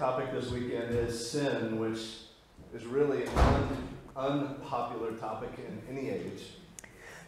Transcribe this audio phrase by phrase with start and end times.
[0.00, 2.00] topic this weekend is sin, which
[2.74, 3.30] is really an
[4.16, 6.42] un- unpopular topic in any age.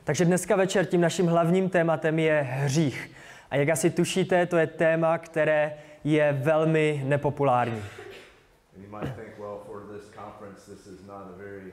[0.05, 3.11] Takže dneska večer tím naším hlavním tématem je hřích.
[3.51, 7.83] A jak asi tušíte, to je téma, které je velmi nepopulární.
[8.77, 11.73] And you might think, well, for this conference, this is not a very,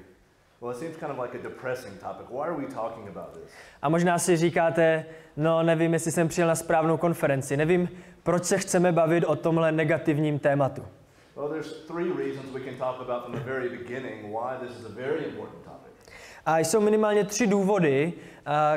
[0.61, 2.25] well, it seems kind of like a depressing topic.
[2.29, 3.51] Why are we talking about this?
[3.81, 5.05] A možná si říkáte,
[5.37, 7.89] no nevím, jestli jsem přijel na správnou konferenci, nevím,
[8.23, 10.85] proč se chceme bavit o tomhle negativním tématu.
[11.35, 14.85] Well, there's three reasons we can talk about from the very beginning why this is
[14.85, 15.91] a very important topic.
[16.45, 18.13] A jsou minimálně tři důvody
[18.45, 18.73] a,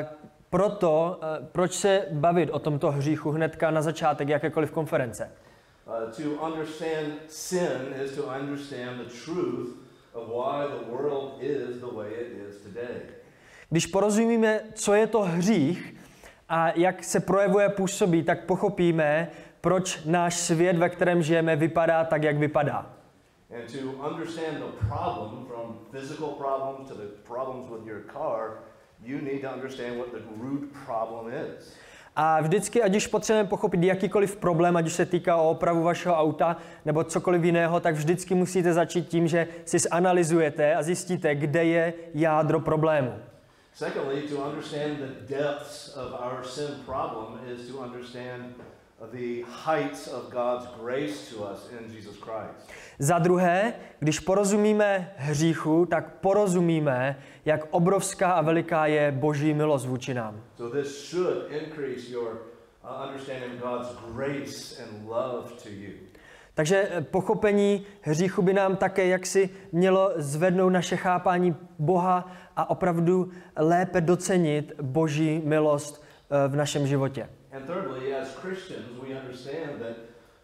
[0.49, 5.31] pro to, a, proč se bavit o tomto hříchu hnedka na začátek jakékoliv konference.
[5.85, 9.82] Uh, to understand sin is to understand the truth
[13.69, 15.95] Když porozumíme, co je to hřích
[16.49, 19.29] a jak se projevuje, působí, tak pochopíme,
[19.61, 22.93] proč náš svět, ve kterém žijeme, vypadá tak, jak vypadá.
[23.55, 28.63] And to understand the problem, from physical problems to the problems with your car,
[29.03, 31.73] you need to understand what the root problem is.
[32.15, 36.15] A vždycky, ať už potřebujeme pochopit jakýkoliv problém, ať už se týká o opravu vašeho
[36.15, 41.63] auta nebo cokoliv jiného, tak vždycky musíte začít tím, že si zanalizujete a zjistíte, kde
[41.63, 43.13] je jádro problému.
[43.75, 48.55] Secondly, to understand the depths of our sin problem is to understand
[49.11, 52.71] the heights of God's grace to us in Jesus Christ.
[52.99, 60.13] Za druhé, když porozumíme hříchu, tak porozumíme, jak obrovská a veliká je boží milost vůči
[60.13, 60.41] nám.
[60.57, 62.37] So this should increase your
[63.07, 65.91] understanding of God's grace and love to you.
[66.55, 74.01] Takže pochopení hříchu by nám také jaksi mělo zvednout naše chápání Boha a opravdu lépe
[74.01, 77.29] docenit boží milost eh, v našem životě.
[78.43, 79.95] Christians, we understand that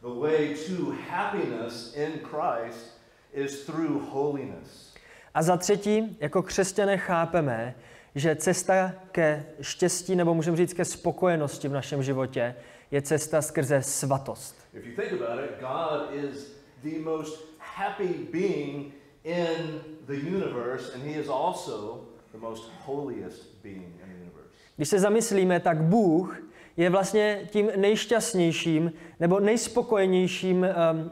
[0.01, 2.97] the way to happiness in Christ
[3.33, 4.93] is through holiness.
[5.33, 7.75] A za třetí, jako křesťané chápeme,
[8.15, 12.55] že cesta ke štěstí, nebo můžeme říct ke spokojenosti v našem životě,
[12.91, 14.55] je cesta skrze svatost.
[14.73, 16.47] If you think about it, God is
[16.83, 18.93] the most happy being
[19.23, 24.49] in the universe, and He is also the most holiest being in the universe.
[24.75, 26.48] Když se zamyslíme, tak Bůh
[26.79, 30.67] je vlastně tím nejšťastnějším, nebo nejspokojenějším,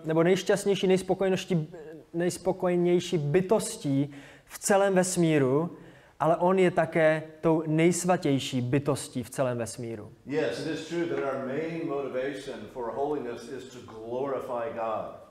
[0.05, 1.73] nebo nejšťastnější, nejspokojenější,
[2.13, 4.13] nejspokojenější bytostí
[4.45, 5.77] v celém vesmíru,
[6.19, 10.11] ale On je také tou nejsvatější bytostí v celém vesmíru.
[10.25, 15.26] Yes, it is true that our main motivation for holiness is to glorify God.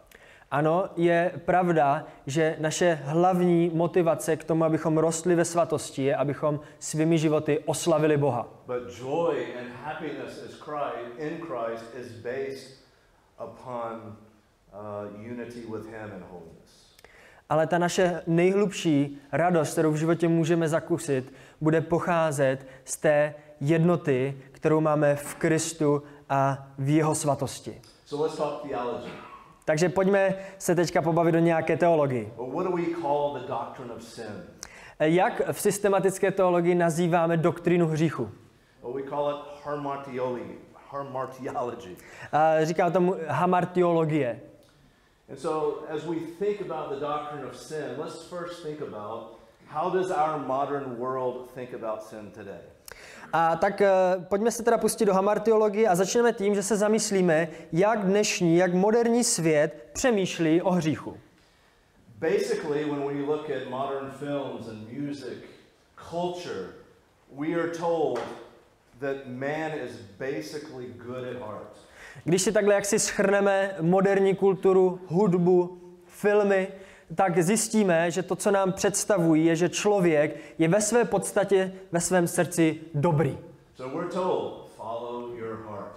[0.50, 6.60] Ano, je pravda, že naše hlavní motivace k tomu, abychom rostli ve svatosti, je, abychom
[6.78, 8.48] svými životy oslavili Boha.
[8.66, 12.86] But joy and happiness is Christ, in Christ is based
[13.44, 14.16] upon
[14.72, 16.94] uh, unity with Him and holiness.
[17.48, 24.36] Ale ta naše nejhlubší radost, kterou v životě můžeme zakusit, bude pocházet z té jednoty,
[24.52, 27.80] kterou máme v Kristu a v jeho svatosti.
[28.04, 29.25] So let's talk theology.
[29.66, 32.32] Takže pojďme se teďka pobavit o nějaké teologii.
[32.36, 34.44] Do sin?
[35.00, 38.30] Jak v systematické teologii nazýváme doktrínu hříchu?
[42.32, 44.40] A říká tomu hamartiologie.
[45.28, 49.90] And so, as we think about the doctrine of sin, let's first think about how
[49.90, 52.60] does our modern world think about sin today?
[53.32, 53.90] A tak eh,
[54.28, 58.74] pojďme se teda pustit do hamartiologie a začneme tím, že se zamyslíme, jak dnešní, jak
[58.74, 61.16] moderní svět přemýšlí o hříchu.
[62.18, 65.38] Basically, when we look at modern films and music,
[66.10, 66.66] culture,
[67.38, 68.20] we are told
[69.00, 71.76] that man is basically good at heart.
[72.24, 76.68] Když si takhle jaksi schrneme moderní kulturu, hudbu, filmy,
[77.14, 82.00] tak zjistíme, že to, co nám představují, je, že člověk je ve své podstatě, ve
[82.00, 83.38] svém srdci dobrý.
[83.76, 85.96] So we're told, follow your heart,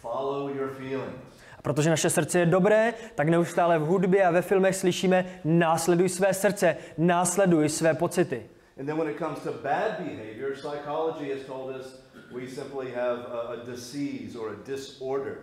[0.00, 1.14] follow your feelings.
[1.58, 6.08] A protože naše srdce je dobré, tak neustále v hudbě a ve filmech slyšíme následuj
[6.08, 8.42] své srdce, následuj své pocity.
[8.78, 12.00] And then when it comes to bad behavior, psychology has told us
[12.32, 15.34] we simply have a, a disease or a disorder.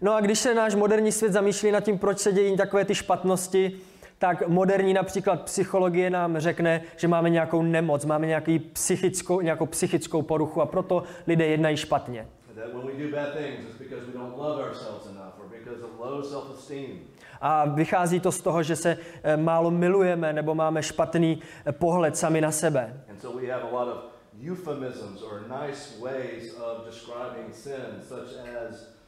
[0.00, 2.94] No a když se náš moderní svět zamýšlí nad tím, proč se dějí takové ty
[2.94, 3.80] špatnosti,
[4.20, 10.22] tak moderní například psychologie nám řekne, že máme nějakou nemoc, máme nějaký psychickou, nějakou psychickou
[10.22, 12.28] poruchu a proto lidé jednají špatně.
[17.40, 22.16] A vychází to z toho, že se eh, málo milujeme nebo máme špatný eh, pohled
[22.16, 23.04] sami na sebe.
[24.50, 28.38] Euphemisms or nice ways of describing sin, such
[28.68, 28.99] as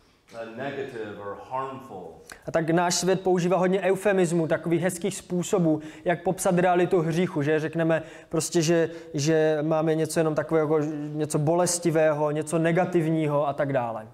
[0.57, 2.07] negative or harmful.
[2.47, 7.61] A tak náš svět používá hodně eufemismů, takových hezkých způsobů, jak popsat realitu hříchu, že
[7.61, 13.73] řekneme prostě, že, že máme něco jenom takového, jako něco bolestivého, něco negativního a tak
[13.73, 14.09] dále.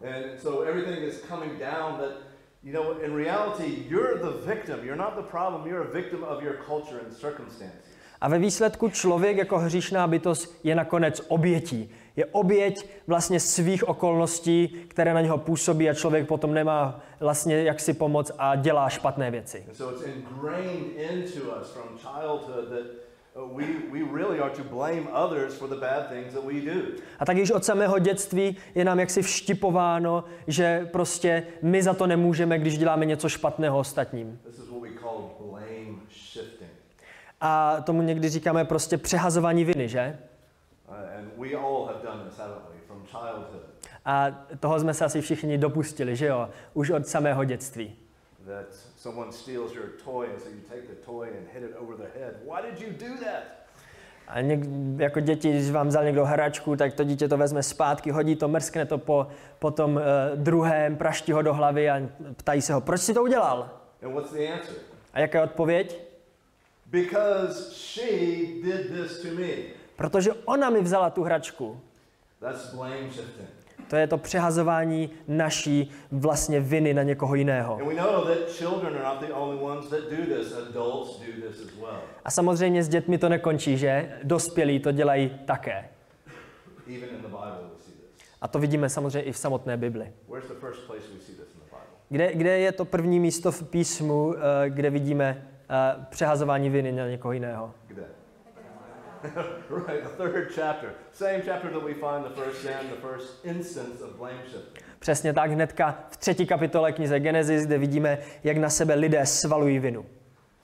[2.62, 4.76] You know, in reality, you're the victim.
[4.82, 5.66] You're not the problem.
[5.66, 7.88] You're a victim of your culture and circumstances.
[8.20, 11.90] A ve výsledku člověk jako hříšná bytost je nakonec obětí.
[12.18, 17.80] Je oběť vlastně svých okolností, které na něho působí a člověk potom nemá vlastně jak
[17.80, 19.66] si pomoct a dělá špatné věci.
[19.66, 19.74] Uh.
[27.18, 32.06] A tak již od samého dětství je nám jaksi vštipováno, že prostě my za to
[32.06, 34.40] nemůžeme, když děláme něco špatného ostatním.
[37.40, 40.18] A tomu někdy říkáme prostě přehazování viny, že?
[41.38, 43.62] We all have done this, haven't we, from childhood.
[44.04, 44.30] A
[44.60, 46.48] toho jsme se asi všichni dopustili, že jo?
[46.74, 47.96] Už od samého dětství.
[48.46, 51.96] That someone steals your toy and so you take the toy and hit it over
[51.96, 52.34] the head.
[52.44, 53.42] Why did you do that?
[54.28, 54.60] A něk,
[54.96, 58.48] jako děti, když vám vzal někdo hračku, tak to dítě to vezme zpátky, hodí to,
[58.48, 59.26] mrskne to po,
[59.58, 60.02] po tom uh,
[60.34, 62.00] druhém, praští ho do hlavy a
[62.36, 63.70] ptají se ho, proč jsi to udělal?
[64.02, 64.74] And what's the answer?
[65.12, 66.00] A jaká je odpověď?
[66.86, 68.06] Because she
[68.62, 69.77] did this to me.
[69.98, 71.80] Protože ona mi vzala tu hračku.
[72.40, 73.48] That's blame shifting.
[73.90, 77.78] To je to přehazování naší vlastně viny na někoho jiného.
[82.24, 84.18] A samozřejmě s dětmi to nekončí, že?
[84.22, 85.88] Dospělí to dělají také.
[86.86, 88.28] Even in the Bible, we see this.
[88.40, 90.12] A to vidíme samozřejmě i v samotné Bibli.
[92.08, 97.08] Kde, kde je to první místo v písmu, eh, kde vidíme eh, přehazování viny na
[97.08, 97.74] někoho jiného?
[97.86, 98.17] Kde?
[99.70, 100.94] right, the third chapter.
[101.12, 104.84] Same chapter that we find the first sin, the first instance of blame shifting.
[104.98, 109.78] Přesně tak hnedka v třetí kapitole knize Genesis, kde vidíme, jak na sebe lidé svalují
[109.78, 110.06] vinu.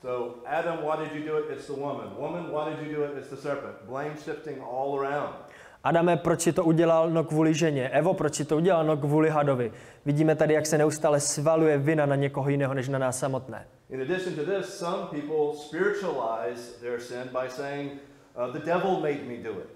[0.01, 1.45] So, Adam, why did you do it?
[1.57, 2.15] It's the woman.
[2.19, 3.17] Woman, why did you do it?
[3.17, 3.75] It's the serpent.
[3.85, 5.35] Blame shifting all around.
[5.83, 7.09] Adame, proč si to udělal?
[7.09, 7.89] No kvůli ženě.
[7.89, 8.83] Evo, proč si to udělal?
[8.85, 9.71] No kvůli hadovi.
[10.05, 13.67] Vidíme tady, jak se neustále svaluje vina na někoho jiného, než na nás samotné.
[13.89, 17.91] In addition to this, some people spiritualize their sin by saying,
[18.51, 19.69] the devil made me do it.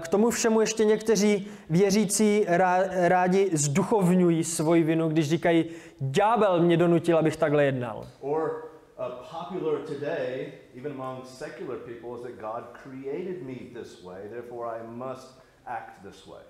[0.00, 5.64] K tomu všemu ještě někteří věřící rá- rádi zduchovňují svoji vinu, když říkají,
[6.00, 8.06] ďábel mě donutil, abych takhle jednal.
[8.20, 9.04] Or uh,
[9.40, 14.80] popular today, even among secular people, is that God created me this way, therefore I
[14.86, 16.42] must act this way.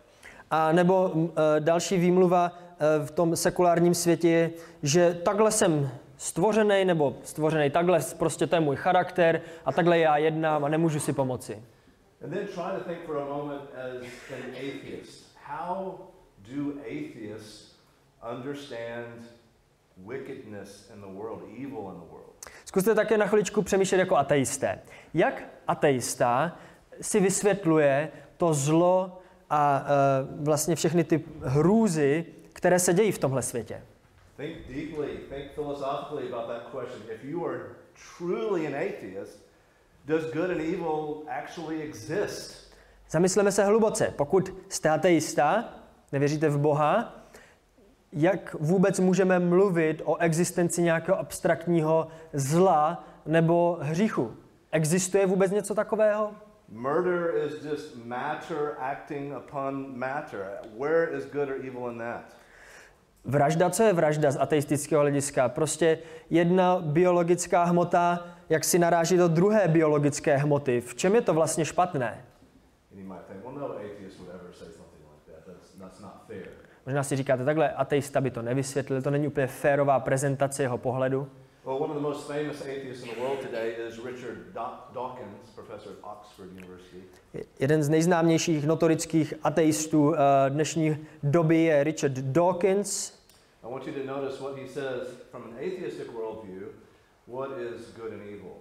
[0.50, 1.12] A nebo
[1.56, 4.50] e, další výmluva e, v tom sekulárním světě je,
[4.82, 10.17] že takhle jsem stvořený, nebo stvořený takhle, prostě to je můj charakter a takhle já
[10.17, 11.62] jednám a nemůžu si pomoci.
[12.25, 15.37] And then try to think for a moment as an atheist.
[15.44, 15.99] How
[16.38, 17.76] do atheists
[18.32, 19.22] understand
[19.96, 22.34] wickedness in the world, evil in the world?
[22.64, 24.78] Zkuste také na chviličku přemýšlet jako ateisté.
[25.14, 26.56] Jak ateista
[27.00, 29.19] si vysvětluje to zlo
[29.50, 33.82] a e, vlastně všechny ty hrůzy, které se dějí v tomhle světě?
[34.40, 37.02] Think deeply, think philosophically about that question.
[37.10, 39.38] If you are truly an atheist,
[40.06, 42.72] does good and evil actually exist?
[43.10, 44.15] Zamysleme se hluboce.
[44.17, 45.74] Pokud jste ateista,
[46.12, 47.17] nevěříte v Boha,
[48.12, 54.36] jak vůbec můžeme mluvit o existenci nějakého abstraktního zla nebo hříchu?
[54.72, 56.34] Existuje vůbec něco takového?
[56.69, 60.58] Murder is just matter acting upon matter.
[60.79, 62.40] Where is good or evil in that?
[63.24, 65.48] Vražda, co je vražda z ateistického hlediska?
[65.48, 65.98] Prostě
[66.31, 70.81] jedna biologická hmota, jak si naráží do druhé biologické hmoty.
[70.81, 72.24] V čem je to vlastně špatné?
[76.00, 76.12] No.
[76.86, 81.29] Možná si říkáte, takhle ateista by to nevysvětlil, to není úplně férová prezentace jeho pohledu.
[81.70, 85.50] Well, one of the most famous atheists in the world today is Richard Daw- Dawkins,
[85.55, 87.03] professor at Oxford University.
[87.60, 90.19] Jeden z nejznámějších notorických ateistů eh,
[90.50, 93.12] dnešní doby je Richard Dawkins.
[93.62, 96.69] I want you to notice what he says from an atheistic worldview
[97.29, 98.53] what is good and evil.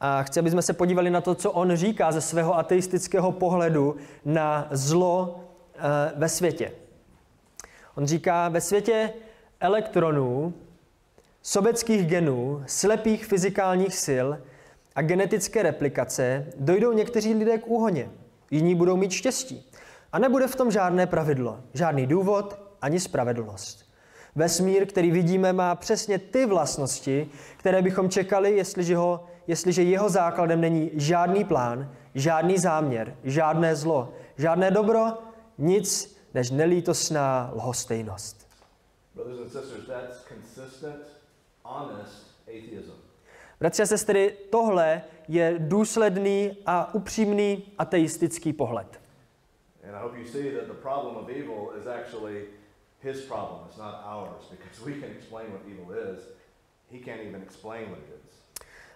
[0.00, 3.96] A chci, aby jsme se podívali na to, co on říká ze svého ateistického pohledu
[4.24, 5.44] na zlo
[5.76, 5.80] eh,
[6.16, 6.72] ve světě.
[7.96, 9.12] On říká, ve světě
[9.60, 10.54] elektronů,
[11.48, 14.26] sobeckých genů, slepých fyzikálních sil
[14.94, 18.10] a genetické replikace dojdou někteří lidé k úhoně.
[18.50, 19.70] Jiní budou mít štěstí.
[20.12, 23.84] A nebude v tom žádné pravidlo, žádný důvod ani spravedlnost.
[24.36, 30.60] Vesmír, který vidíme, má přesně ty vlastnosti, které bychom čekali, jestliže, ho, jestliže jeho základem
[30.60, 35.06] není žádný plán, žádný záměr, žádné zlo, žádné dobro,
[35.58, 38.48] nic než nelítosná lhostejnost.
[39.14, 41.17] Brothers and sisters, that's consistent.
[43.60, 49.00] Bratři a sestry, tohle je důsledný a upřímný ateistický pohled.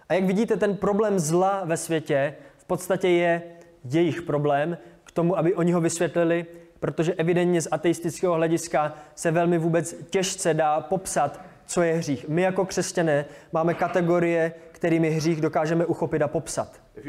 [0.09, 3.43] A jak vidíte, ten problém zla ve světě v podstatě je
[3.83, 6.45] jejich problém k tomu, aby oni ho vysvětlili,
[6.79, 12.27] protože evidentně z ateistického hlediska se velmi vůbec těžce dá popsat, co je hřích.
[12.27, 16.81] My jako křesťané máme kategorie, kterými hřích dokážeme uchopit a popsat.
[16.97, 17.03] Uh.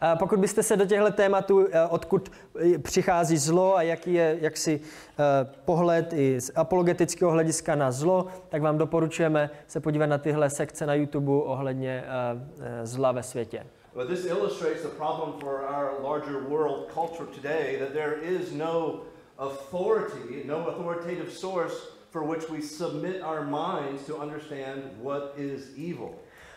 [0.00, 2.32] A pokud byste se do těchto tématů, eh, odkud
[2.74, 4.80] eh, přichází zlo a jaký je jaksi
[5.64, 10.86] pohled i z apologetického hlediska na zlo, tak vám doporučujeme se podívat na tyhle sekce
[10.86, 12.04] na YouTube ohledně
[12.82, 13.66] zla ve světě.
[13.94, 19.00] But this illustrates the problem for our larger world culture today that there is no
[19.40, 21.74] authority, no authoritative source
[22.10, 26.10] for which we submit our minds to understand what is evil.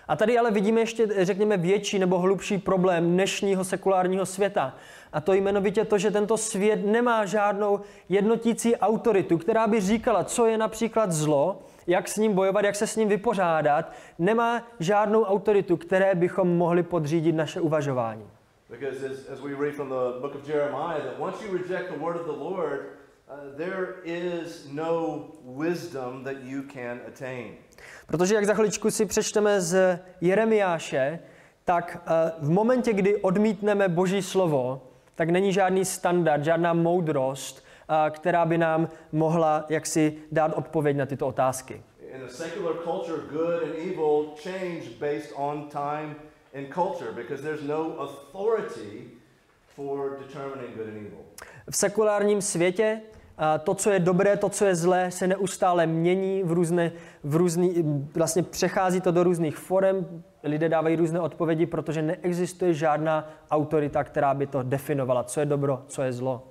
[0.07, 4.75] A tady ale vidíme ještě, řekněme, větší nebo hlubší problém dnešního sekulárního světa.
[5.13, 10.45] A to jmenovitě to, že tento svět nemá žádnou jednotící autoritu, která by říkala, co
[10.45, 13.91] je například zlo, jak s ním bojovat, jak se s ním vypořádat.
[14.19, 18.32] Nemá žádnou autoritu, které bychom mohli podřídit naše uvažování.
[18.79, 21.99] Because as, as we read from the book of Jeremiah, that once you reject the
[22.05, 22.79] word of the Lord,
[23.29, 27.55] uh, there is no wisdom that you can attain.
[28.07, 31.19] Protože jak za chviličku si přečteme z Jeremiáše,
[31.65, 34.81] tak eh, v momentě, kdy odmítneme Boží slovo,
[35.15, 41.05] tak není žádný standard, žádná moudrost, eh, která by nám mohla jaksi dát odpověď na
[41.05, 41.81] tyto otázky.
[42.15, 46.15] In a secular culture, good and evil change based on time
[46.53, 49.11] and culture because there's no authority
[49.75, 51.19] for determining good and evil.
[51.69, 53.01] V sekulárním světě
[53.63, 56.91] to, co je dobré, to, co je zlé, se neustále mění v různé,
[57.23, 57.83] v různý,
[58.15, 64.33] vlastně přechází to do různých forem, lidé dávají různé odpovědi, protože neexistuje žádná autorita, která
[64.33, 66.47] by to definovala, co je dobro, co je zlo.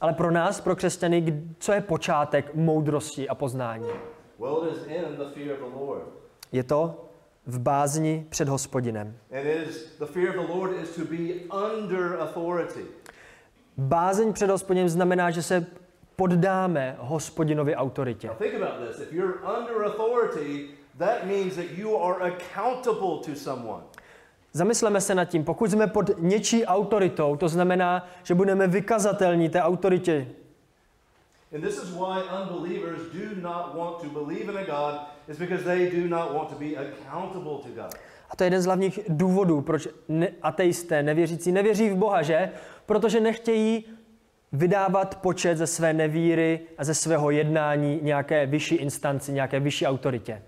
[0.00, 3.88] Ale pro nás, pro křesťany, co je počátek moudrosti a poznání?
[6.52, 7.05] Je to
[7.46, 9.16] v bázni před hospodinem.
[13.78, 15.66] Bázeň před hospodinem znamená, že se
[16.16, 18.28] poddáme hospodinovi autoritě.
[24.52, 29.62] Zamysleme se nad tím, pokud jsme pod něčí autoritou, to znamená, že budeme vykazatelní té
[29.62, 30.28] autoritě.
[31.56, 35.64] And this is why unbelievers do not want to believe in a God is because
[35.64, 37.94] they do not want to be accountable to God.
[38.30, 42.50] A to je jeden z hlavních důvodů, proč ne- ateisté, nevěřící, nevěří v Boha, že?
[42.86, 43.84] Protože nechtějí
[44.52, 50.42] vydávat počet ze své nevíry a ze svého jednání nějaké vyšší instanci, nějaké vyšší autoritě.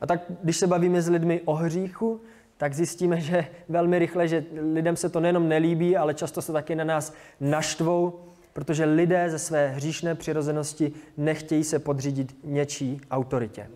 [0.00, 2.20] A tak, když se bavíme s lidmi o hříchu,
[2.56, 6.74] tak zjistíme, že velmi rychle, že lidem se to nejenom nelíbí, ale často se taky
[6.74, 8.20] na nás naštvou,
[8.52, 13.70] protože lidé ze své hříšné přirozenosti nechtějí se podřídit něčí autoritě.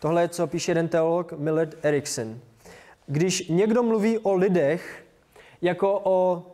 [0.00, 2.40] Tohle je, co píše jeden teolog Millard Erickson.
[3.06, 5.04] Když někdo mluví o lidech
[5.62, 6.46] jako o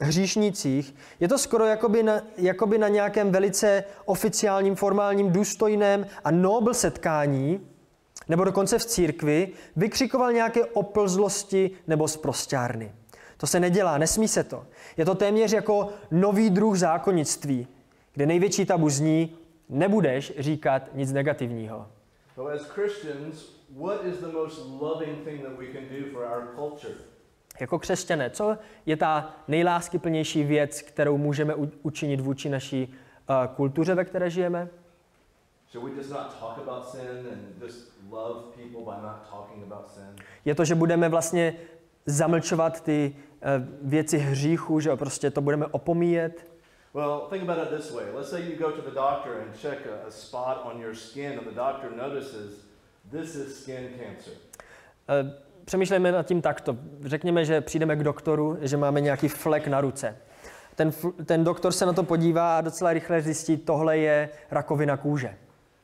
[0.00, 6.74] hříšnících, je to skoro jakoby na, jakoby na nějakém velice oficiálním, formálním, důstojném a nobl
[6.74, 7.66] setkání,
[8.28, 12.92] nebo dokonce v církvi, vykřikoval nějaké oplzlosti nebo zprostárny.
[13.36, 14.66] To se nedělá, nesmí se to.
[14.96, 17.66] Je to téměř jako nový druh zákonnictví,
[18.14, 19.36] kde největší tabu zní,
[19.68, 21.86] nebudeš říkat nic negativního.
[27.60, 32.94] Jako křesťané, co je ta nejláskyplnější věc, kterou můžeme učinit vůči naší
[33.28, 34.68] uh, kultuře, ve které žijeme?
[40.44, 41.54] Je to, že budeme vlastně
[42.06, 46.46] zamlčovat ty uh, věci hříchu, že prostě to budeme opomíjet.
[46.94, 48.04] Well, think about it this way.
[48.14, 51.38] Let's say you go to the doctor and check a, a spot on your skin
[51.38, 52.66] and the doctor notices
[53.10, 54.32] this is skin cancer.
[55.08, 55.30] Uh,
[55.66, 56.76] přemýšlejme nad tím takto.
[57.04, 60.16] Řekněme, že přijdeme k doktoru, že máme nějaký flek na ruce.
[60.74, 60.92] Ten,
[61.26, 65.34] ten doktor se na to podívá a docela rychle zjistí, tohle je rakovina kůže.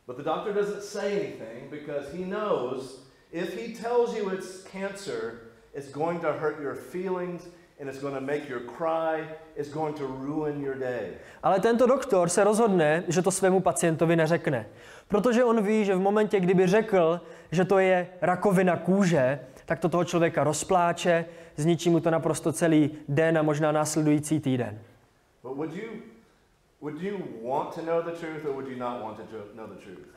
[0.07, 5.33] But the doctor doesn't say anything because he knows if he tells you it's cancer,
[5.75, 7.49] It's going to hurt your feelings.
[7.81, 9.25] and it's going to make your cry,
[9.57, 11.09] it's going to ruin your day.
[11.43, 14.67] Ale tento doktor se rozhodne, že to svému pacientovi neřekne.
[15.09, 17.21] Protože on ví, že v momentě, kdyby řekl,
[17.51, 21.25] že to je rakovina kůže, tak to toho člověka rozpláče,
[21.57, 24.79] zničí mu to naprosto celý den a možná následující týden.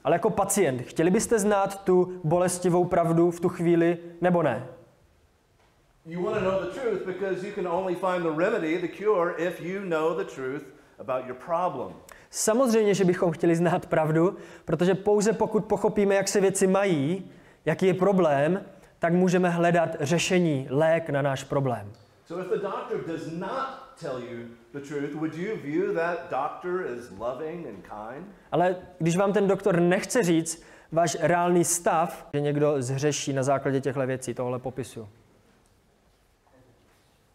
[0.03, 4.67] Ale jako pacient, chtěli byste znát tu bolestivou pravdu v tu chvíli, nebo ne?
[6.05, 9.33] You want to know the truth because you can only find the remedy, the cure,
[9.37, 10.63] if you know the truth
[10.99, 11.93] about your problem.
[12.29, 17.31] Samozřejmě, že bychom chtěli znát pravdu, protože pouze pokud pochopíme, jak se věci mají,
[17.65, 18.65] jaký je problém,
[19.05, 21.91] tak můžeme hledat řešení, lék na náš problém.
[22.27, 23.67] So if the doctor does not
[24.01, 28.27] tell you the truth, would you view that doctor as loving and kind?
[28.51, 33.81] Ale když vám ten doktor nechce říct váš reálný stav, že někdo zhřeší na základě
[33.81, 35.07] těchto věcí, tohle popisu.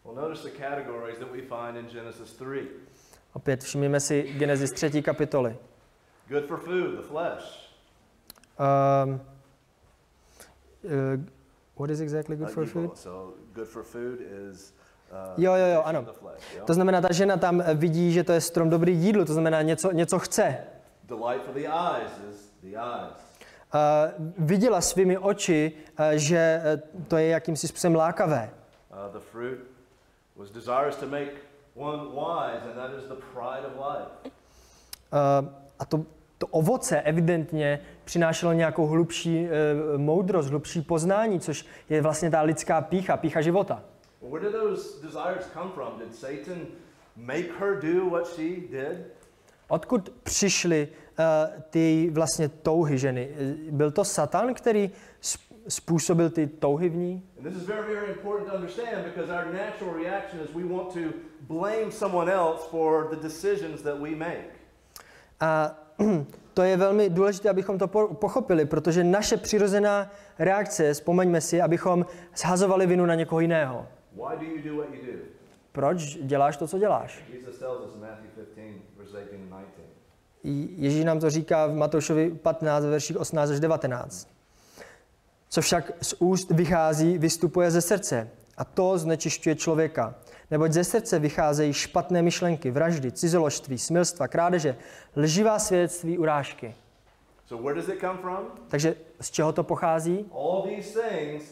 [0.05, 2.69] Well, notice the categories that we find in Genesis 3.
[3.33, 5.03] Opět všimněme si Genesis 3.
[5.03, 5.57] kapitoly.
[6.29, 7.71] Good for food, the flesh.
[8.59, 9.21] Um,
[10.85, 11.40] uh,
[11.81, 12.97] what is exactly good for food?
[12.99, 14.73] So good for food is
[15.13, 16.07] uh, Jo, jo, jo, ano.
[16.67, 19.93] To znamená, ta žena tam vidí, že to je strom dobrý jídlo, to znamená něco,
[19.93, 20.57] něco chce.
[23.75, 28.51] Uh, viděla svými oči, uh, že uh, to je jakýmsi způsobem lákavé.
[35.13, 36.05] Uh, a to,
[36.39, 37.81] to ovoce evidentně
[38.11, 43.83] přinášelo nějakou hlubší uh, moudrost, hlubší poznání, což je vlastně ta lidská pícha, pícha života.
[44.23, 45.99] Well, where did those desires come from?
[45.99, 46.67] Did Satan
[47.17, 48.97] make her do what she did?
[49.69, 51.25] Odkud přišly uh,
[51.71, 53.29] ty vlastně touhy ženy?
[53.39, 54.91] Eh, Byl to Satan, který
[55.69, 57.23] způsobil ty touhy v ní?
[65.41, 65.77] A
[66.55, 72.07] to je velmi důležité, abychom to po- pochopili, protože naše přirozená reakce, vzpomeňme si, abychom
[72.37, 73.87] shazovali vinu na někoho jiného.
[75.73, 77.25] Proč děláš to, co děláš?
[77.33, 79.67] Jesus tells us in Matthew 15, verse 18 and 19.
[80.45, 84.29] J- Ježíš nám to říká v Matoušovi 15, verších 18 až 19.
[85.49, 88.31] Co však z úst vychází, vystupuje ze srdce.
[88.57, 90.15] A to znečišťuje člověka.
[90.51, 94.77] Neboť ze srdce vycházejí špatné myšlenky, vraždy, cizoložství, smilstva, krádeže,
[95.17, 96.75] lživá svědectví, urážky.
[97.47, 98.47] So where does it come from?
[98.69, 100.27] Takže z čeho to pochází?
[100.33, 101.43] All these things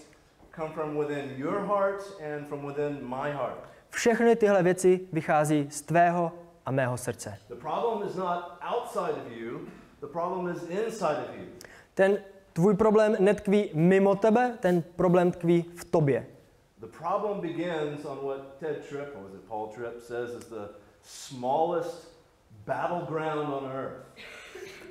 [0.56, 2.02] come from within your heart
[2.34, 3.58] and from within my heart.
[3.90, 6.32] Všechny tyhle věci vychází z tvého
[6.66, 7.38] a mého srdce.
[7.48, 9.60] The problem is not outside of you,
[10.00, 11.44] the problem is inside of you.
[11.94, 12.18] Ten
[12.52, 16.26] tvůj problém netkví mimo tebe, ten problém tkví v tobě.
[16.80, 20.68] The problem begins on what Ted Tripp, or was it Paul Tripp, says is the
[21.02, 22.08] smallest
[22.66, 24.06] battleground on earth.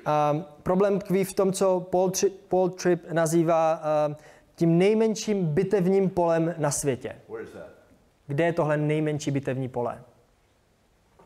[0.06, 4.16] Um, problém tkví v tom, co Paul, Tri- Paul Tripp nazývá um,
[4.54, 7.16] tím nejmenším bitevním polem na světě.
[7.28, 7.70] Where is that?
[8.26, 10.02] Kde je tohle nejmenší bitevní pole?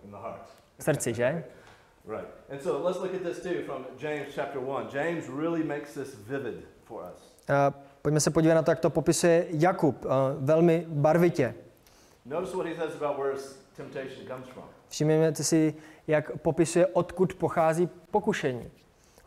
[0.04, 0.42] In the heart.
[0.78, 1.44] V srdci, že?
[2.08, 2.28] Right.
[2.50, 4.88] And so let's look at this too from James chapter 1.
[4.92, 7.34] James really makes this vivid for us.
[7.48, 7.70] Uh,
[8.02, 11.54] pojďme se podívat na to, jak to popisuje Jakub, uh, velmi barvitě.
[14.88, 15.74] Všimněte si,
[16.06, 18.70] jak popisuje, odkud pochází pokušení.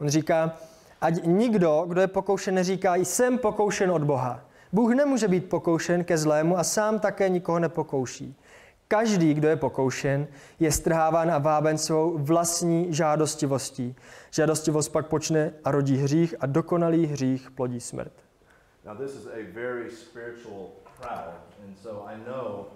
[0.02, 0.58] On říká,
[1.02, 4.46] ať nikdo, kdo je pokoušen, neříká, jsem pokoušen od Boha.
[4.72, 8.36] Bůh nemůže být pokoušen ke zlému a sám také nikoho nepokouší.
[8.88, 10.28] Každý, kdo je pokoušen,
[10.60, 13.96] je strháván a váben svou vlastní žádostivostí.
[14.32, 18.25] Žádostivost pak počne a rodí hřích a dokonalý hřích plodí smrt.
[18.86, 22.67] Now, this is a very spiritual crowd, and so I know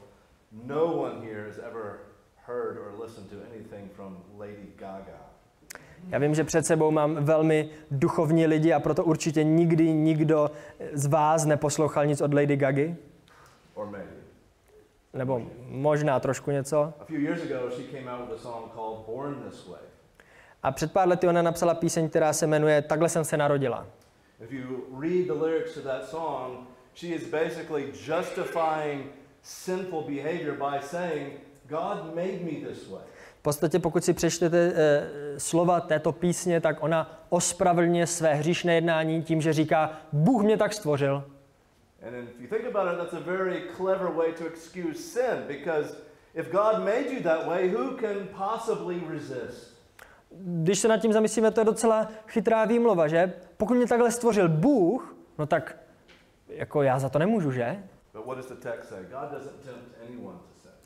[0.68, 2.00] no one here has ever
[2.48, 5.30] heard or listened to anything from Lady Gaga.
[6.10, 10.52] Já vím, že před sebou mám velmi duchovní lidi a proto určitě nikdy nikdo
[10.94, 12.96] z vás neposlouchal nic od Lady Gagy.
[13.74, 14.12] Or maybe.
[15.14, 16.94] Nebo možná trošku něco.
[20.64, 23.86] A před pár lety ona napsala píseň, která se jmenuje Takhle jsem se narodila.
[24.42, 29.10] If you read the lyrics to that song, she is basically justifying
[29.42, 33.02] sinful behavior by saying, God made me this way.
[33.40, 39.24] V podstatě, pokud si přečtete e, slova této písně, tak ona ospravedlňuje své hříšné jednání
[39.24, 41.24] tím, že říká, Bůh mě tak stvořil.
[42.08, 45.96] And if you think about it, that's a very clever way to excuse sin because
[46.34, 49.79] if God made you that way, who can possibly resist?
[50.42, 53.34] Když se nad tím zamyslíme, to je docela chytrá výmluva, že?
[53.58, 55.78] Pokud mě takhle stvořil Bůh, no tak
[56.48, 57.84] jako já za to nemůžu, že?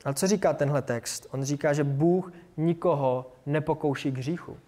[0.04, 1.26] Ale co říká tenhle text?
[1.30, 4.58] On říká, že Bůh nikoho nepokouší k hříchu.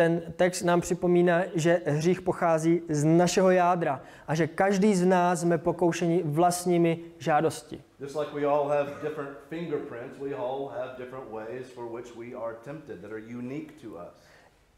[0.00, 5.40] Ten text nám připomíná, že hřích pochází z našeho jádra a že každý z nás
[5.40, 7.82] jsme pokoušeni vlastními žádosti.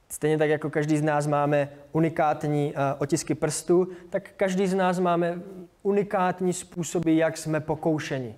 [0.09, 4.99] Stejně tak jako každý z nás máme unikátní uh, otisky prstů, tak každý z nás
[4.99, 5.43] máme
[5.83, 8.37] unikátní způsoby, jak jsme pokoušeni.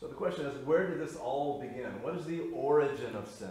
[0.00, 0.14] So
[3.40, 3.44] is?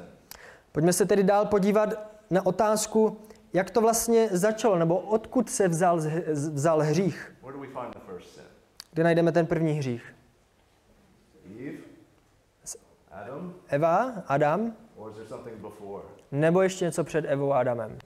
[0.72, 3.18] Pojďme se tedy dál podívat na otázku,
[3.54, 7.36] jak to vlastně začalo, nebo odkud se vzal, vzal hřích.
[8.92, 10.16] Kde najdeme ten první hřích?
[13.68, 14.74] Eva, Adam,
[16.32, 17.98] nebo ještě něco před Evou a Adamem?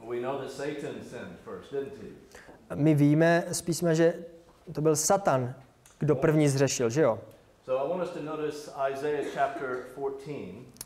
[2.76, 4.26] My víme z písma, že
[4.74, 5.54] to byl Satan,
[6.00, 7.20] kdo první zřešil, že jo?
[7.66, 10.80] So I want us to notice Isaiah chapter 14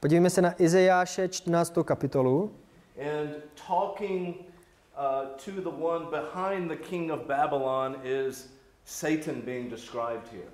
[0.00, 1.74] Podívejme se na Izajáše 14.
[1.84, 2.54] kapitolu.
[2.98, 3.30] And
[3.68, 4.34] talking
[4.96, 8.48] uh, to the one behind the king of Babylon is
[8.84, 10.48] Satan being described here.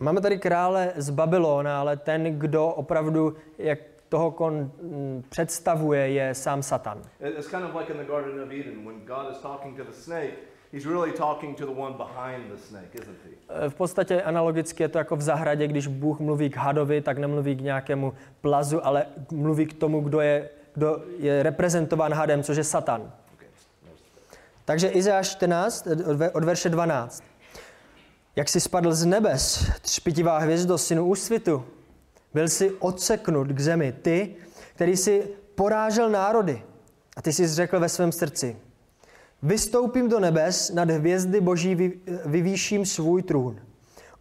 [0.00, 6.34] Máme tady krále z Babylona, ale ten, kdo opravdu jak toho kon, m, představuje, je
[6.34, 6.98] sám Satan.
[7.20, 9.84] It- It's kind of like in the Garden of Eden when God is talking to
[9.84, 10.34] the snake,
[10.72, 13.64] he's really talking to the one behind the snake, isn't he?
[13.66, 17.18] E, V podstatě analogicky je to jako v zahradě, když Bůh mluví k hadovi, tak
[17.18, 22.56] nemluví k nějakému plazu, ale mluví k tomu, kdo je, kdo je reprezentován hadem, což
[22.56, 23.12] je Satan.
[24.64, 27.22] Takže Izajáš 14, od ve- od verše 12.
[28.36, 31.64] Jak si spadl z nebes, třpitivá hvězdo synu úsvitu,
[32.34, 34.36] byl si odseknut k zemi, ty,
[34.74, 36.62] který si porážel národy.
[37.16, 38.56] A ty jsi řekl ve svém srdci,
[39.42, 43.60] vystoupím do nebes, nad hvězdy boží vy- vyvýším svůj trůn.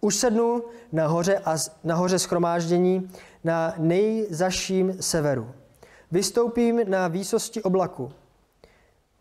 [0.02, 3.12] Usednu na hoře a z- na hoře schromáždění
[3.44, 5.52] na nejzaším severu.
[6.14, 8.12] Vystoupím na výsosti oblaku.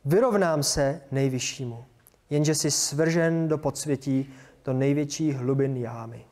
[0.05, 1.85] Vyrovnám se nejvyššímu,
[2.31, 6.25] jenže si svržen do podsvětí, do největší hlubin jámy.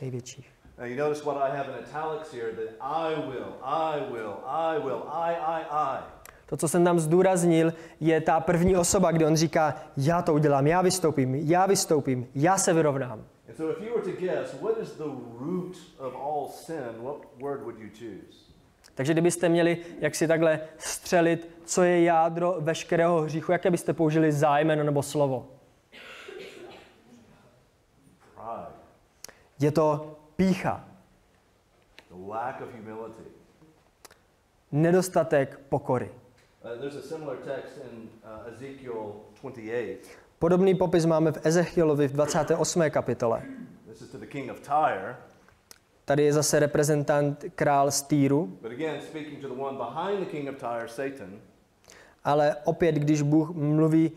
[0.00, 0.50] Největších.
[0.78, 4.78] Now you notice what I have in italics here that I will, I will, I
[4.78, 5.98] will, I, I, I.
[6.46, 10.66] To, co jsem tam zdůraznil, je ta první osoba, kde on říká, já to udělám,
[10.66, 13.24] já vystoupím, já vystoupím, já se vyrovnám.
[13.48, 17.16] And so if you were to guess what is the root of all sin, what
[17.40, 18.47] word would you choose?
[18.98, 24.32] Takže kdybyste měli jak si takhle střelit, co je jádro veškerého hříchu, jaké byste použili
[24.32, 25.46] zájmeno nebo slovo?
[29.60, 30.84] Je to pícha,
[34.72, 36.10] nedostatek pokory.
[36.64, 36.70] Uh,
[37.24, 39.98] uh, Ezekiel 28.
[40.38, 42.90] Podobný popis máme v Ezechielovi v 28.
[42.90, 43.42] kapitole.
[43.86, 45.16] This is to the king of Tyre.
[46.08, 48.58] Tady je zase reprezentant král z Týru,
[52.24, 54.12] ale opět, když Bůh mluví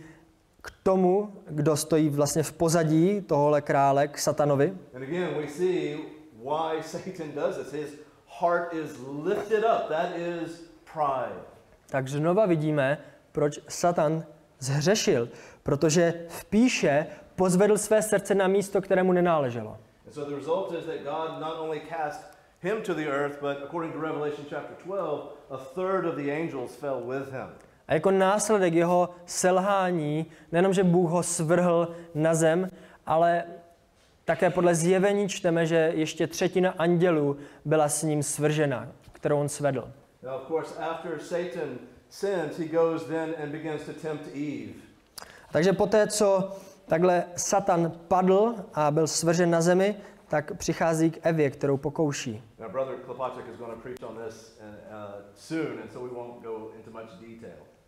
[0.62, 5.98] k tomu, kdo stojí vlastně v pozadí tohohle krále, k satanovi, and again, we see
[6.44, 7.72] why Satan does this.
[7.72, 7.90] His
[8.40, 8.92] heart is
[9.24, 9.90] lifted up.
[9.90, 11.42] That is pride.
[11.90, 12.98] tak znova vidíme,
[13.32, 14.26] proč Satan
[14.60, 15.30] zhřešil,
[15.64, 19.78] protože v píše pozvedl své srdce na místo, kterému nenáleželo.
[20.12, 22.20] And so the result is that God not only cast
[22.60, 26.76] him to the earth, but according to Revelation chapter 12, a third of the angels
[26.76, 27.48] fell with him.
[27.88, 32.70] A jako následek jeho selhání, nejenom, že Bůh ho svrhl na zem,
[33.06, 33.44] ale
[34.26, 39.92] také podle zjevení čteme, že ještě třetina andělů byla s ním svržena, kterou on svedl.
[40.24, 44.74] Now, of course, after Satan sins, he goes then and begins to tempt Eve.
[45.52, 46.52] Takže poté, co
[46.92, 49.96] takhle Satan padl a byl svržen na zemi,
[50.28, 52.44] tak přichází k Evě, kterou pokouší.
[52.60, 52.66] Uh.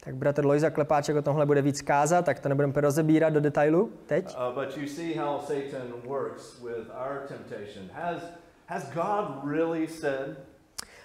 [0.04, 3.92] Tak bratr Lojza Klepáček o tomhle bude víc kázat, tak to nebudeme rozebírat do detailu
[4.06, 4.36] teď.
[4.36, 4.42] Uh?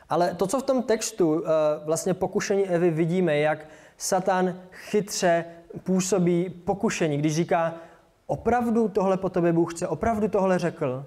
[0.09, 1.47] Ale to, co v tom textu uh,
[1.85, 3.59] vlastně pokušení Evy vidíme, jak
[3.97, 5.45] Satan chytře
[5.85, 7.75] působí pokušení, když říká,
[8.29, 11.05] opravdu tohle po tobě Bůh chce, opravdu tohle řekl.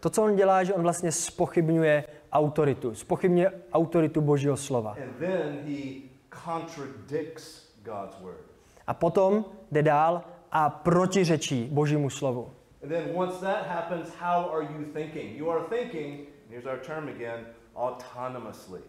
[0.00, 4.96] To, co on dělá, že on vlastně spochybňuje autoritu, spochybňuje autoritu Božího slova.
[8.86, 12.50] A potom jde dál a protiřečí Božímu slovu.
[12.82, 15.38] And then once that happens, how are you thinking?
[15.38, 18.80] You are thinking, here's our term again, autonomously.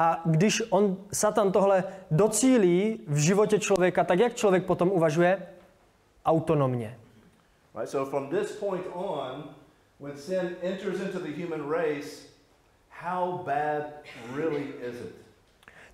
[0.00, 5.42] A když on, Satan tohle docílí v životě člověka, tak jak člověk potom uvažuje?
[6.24, 6.98] Autonomně.
[7.74, 7.90] Right?
[7.90, 9.44] So from this point on,
[10.00, 12.08] when sin enters into the human race,
[12.88, 13.82] how bad
[14.36, 15.14] really is it?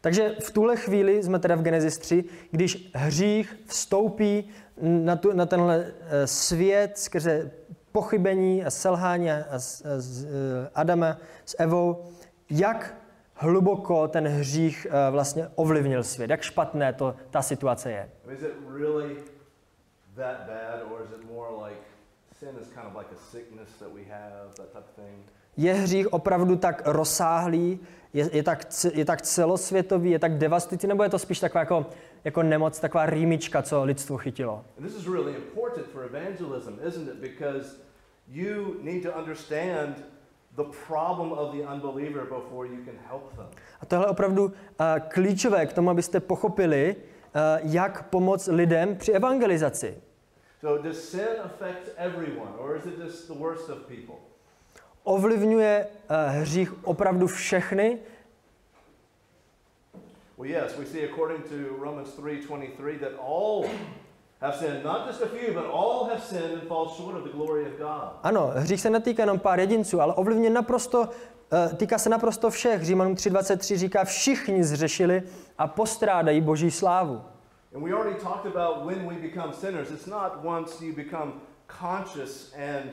[0.00, 5.46] Takže v tuhle chvíli jsme teda v Genesis 3, když hřích vstoupí na, tu, na
[5.46, 7.50] tenhle eh, svět skrze
[7.92, 12.04] pochybení a selhání a, a, a, s, eh, Adama s Evou,
[12.50, 12.94] jak
[13.36, 18.10] hluboko ten hřích eh, vlastně ovlivnil svět, jak špatné to ta situace je.
[25.56, 27.80] Je hřích opravdu tak rozsáhlý,
[28.12, 31.86] je, je, tak, je tak celosvětový, je tak devastující, nebo je to spíš taková jako,
[32.24, 34.64] jako nemoc, taková rýmička, co lidstvo chytilo?
[38.28, 40.04] You need to understand
[40.56, 43.46] the problem of the unbeliever before you can help them.
[43.80, 44.52] A tohle je opravdu uh,
[45.08, 50.02] klíčové k tomu, abyste pochopili, uh, jak pomoct lidem při evangelizaci.
[50.60, 54.14] So does sin affect everyone, or is it just the worst of people?
[55.04, 57.98] Ovlivňuje uh, hřích opravdu všechny?
[60.38, 63.64] Well, yes, we see according to Romans 3:23 that all
[64.40, 67.30] have sinned, not just a few, but all have sinned and fall short of the
[67.30, 68.10] glory of God.
[68.22, 72.84] Ano, hřích se netýká jenom pár jedinců, ale ovlivňuje naprosto, uh, týká se naprosto všech.
[72.84, 75.22] Římanům 3.23 říká, všichni zřešili
[75.58, 77.22] a postrádají boží slávu.
[77.74, 79.90] And we already talked about when we become sinners.
[79.90, 81.32] It's not once you become
[81.68, 82.90] conscious and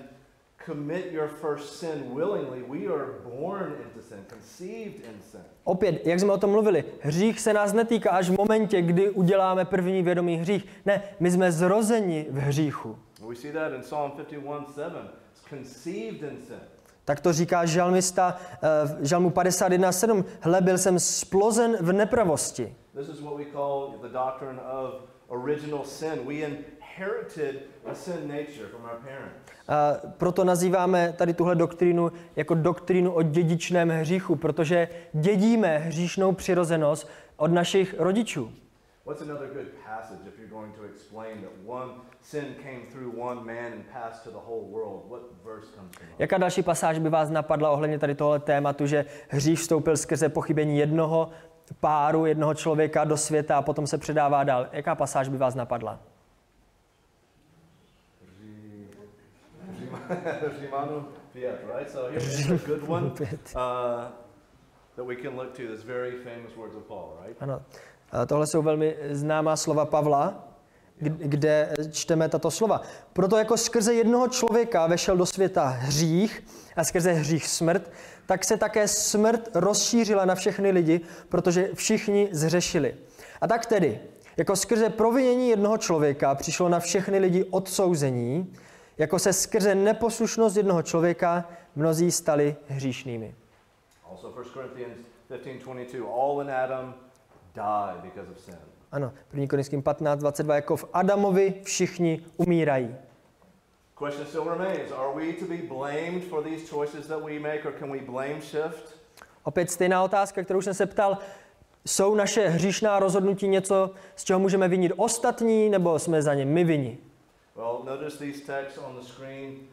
[0.66, 2.64] commit your first sin willingly.
[2.64, 3.06] We are
[3.40, 5.42] born into sin, conceived in sin.
[5.64, 9.66] Opět, jak jsme o tom mluvili, hřích se nás netýká až v momentě, kdy uděláme
[9.66, 10.66] první vědomý hřích.
[10.86, 12.98] Ne, my jsme zrozeni v hříchu.
[13.28, 15.10] We see that in Psalm 51:7.
[15.32, 16.60] It's conceived in sin.
[17.06, 18.68] Tak to říká žalmista eh,
[19.02, 20.24] v žalmu 51.7.
[20.40, 22.76] Hle, byl jsem splozen v nepravosti.
[22.96, 24.94] This is what we call the doctrine of
[25.28, 26.28] original sin.
[26.28, 26.73] We inherited
[27.86, 29.52] a sin nature from our parents.
[29.68, 37.10] A proto nazýváme tady tuhle doktrínu jako doktrínu o dědičném hříchu, protože dědíme hříšnou přirozenost
[37.38, 38.52] od našich rodičů.
[39.06, 43.36] What's another good passage if you're going to explain that one sin came through one
[43.36, 45.04] man and passed to the whole world?
[45.10, 46.20] What verse comes to mind?
[46.20, 50.78] Jaká další pasáž by vás napadla ohledně tady tohle tématu, že hřích vstoupil skrze pochybení
[50.78, 51.30] jednoho
[51.80, 54.68] páru, jednoho člověka do světa a potom se předává dál?
[54.72, 56.00] Jaká pasáž by vás napadla?
[60.62, 61.92] Rimanu Fiat, right?
[61.92, 63.06] So here's a good one
[63.56, 64.10] uh,
[64.96, 65.68] that we can look to.
[65.68, 67.42] This very famous words of Paul, right?
[67.42, 67.62] Ano,
[68.28, 70.48] tohle jsou velmi známá slova Pavla,
[71.00, 72.82] kde čteme tato slova.
[73.14, 76.44] Proto jako skrze jednoho člověka vešel do světa hřích
[76.76, 77.92] a skrze hřích smrt,
[78.26, 82.96] tak se také smrt rozšířila na všechny lidi, protože všichni zřešili.
[83.42, 84.00] A tak tedy,
[84.38, 88.54] jako skrze provinění jednoho člověka přišlo na všechny lidi odsouzení,
[88.98, 93.36] jako se skrze neposlušnost jednoho člověka mnozí stali hříšnými.
[94.12, 94.98] Also 1 Corinthians
[95.30, 96.06] 15:22.
[96.22, 96.94] All in Adam
[97.56, 98.58] die because of sin.
[98.92, 99.48] Ano, 1.
[99.48, 102.96] Korinským 15, 22, jako v Adamovi všichni umírají.
[103.98, 107.74] Question still remains: Are we to be blamed for these choices that we make, or
[107.80, 108.98] can we blame shift?
[109.44, 111.18] Opět stejná otázka, kterou jsem se ptal.
[111.86, 116.64] Jsou naše hříšná rozhodnutí něco, z čeho můžeme vinit ostatní, nebo jsme za ně my
[116.64, 116.98] vini?
[117.56, 119.68] Well, notice these texts on the screen.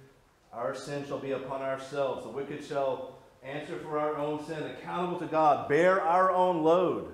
[0.53, 2.25] Our sin shall be upon ourselves.
[2.25, 7.05] The wicked shall answer for our own sin, accountable to God, bear our own load.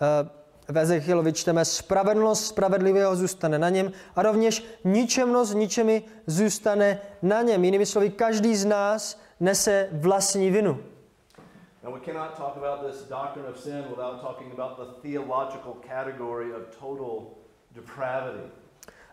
[0.00, 0.28] Eh,
[0.68, 7.64] V Ezechielovi čteme, spravedlnost spravedlivého zůstane na něm a rovněž ničemnost ničemi zůstane na něm.
[7.64, 10.80] Jinými slovy, každý z nás nese vlastní vinu.
[11.82, 16.54] Now, we cannot talk about this doctrine of sin without talking about the theological category
[16.54, 17.26] of total
[17.74, 18.48] depravity.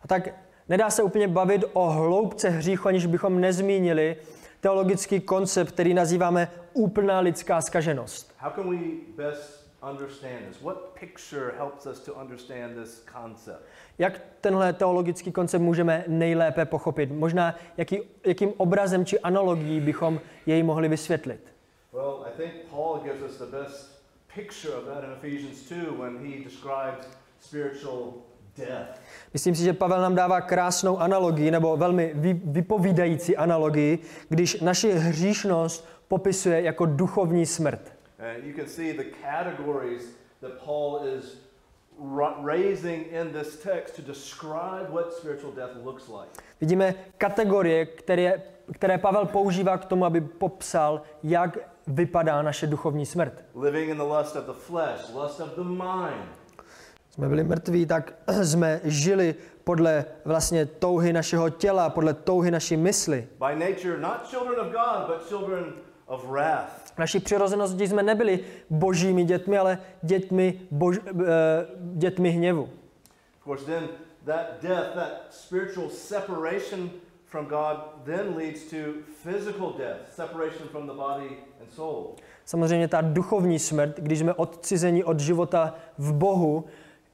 [0.04, 0.30] A tak
[0.69, 4.15] nedá se úplně bavit o hloubce hříchu, aniž bychom nezmínili
[4.62, 8.34] teologický koncept, který nazýváme úplná lidská skaženost.
[8.38, 8.78] How can we
[9.15, 10.62] best understand this?
[10.62, 13.62] What picture helps us to understand this concept?
[14.00, 17.12] Jak tenhle teologický koncept můžeme nejlépe pochopit?
[17.12, 21.54] Možná jaký, jakým obrazem či analogií bychom jej mohli vysvětlit?
[21.93, 24.02] Well, I think Paul gives us the best
[24.36, 27.08] picture of that in Ephesians 2 when he describes
[27.39, 28.13] spiritual.
[29.34, 34.92] Myslím si, že Pavel nám dává krásnou analogii, nebo velmi vy, vypovídající analogii, když naši
[34.92, 37.94] hříšnost popisuje jako duchovní smrt.
[46.62, 48.42] Vidíme kategorie, které,
[48.74, 53.44] které Pavel používá k tomu, aby popsal, jak vypadá naše duchovní smrt.
[53.56, 56.41] Living in the lust of the flesh, lust of the mind,
[57.12, 63.28] Jsme byli mrtví, tak jsme žili podle vlastně touhy našeho těla, podle touhy naší mysli.
[63.47, 65.74] by nature not children of God, but children
[66.06, 66.97] of wrath.
[66.97, 71.24] Naší přirozenosti jsme nebyli božími dětmi, ale dětmi, bož, eh,
[71.93, 72.63] dětmi hněvu.
[72.63, 73.88] Of course, then
[74.26, 76.89] that death, that spiritual separation
[77.26, 78.78] from God, then leads to
[79.24, 81.30] physical death, separation from the body
[81.62, 82.15] and soul.
[82.45, 86.65] Samozřejmě ta duchovní smrt, když jsme odcizeni od života v Bohu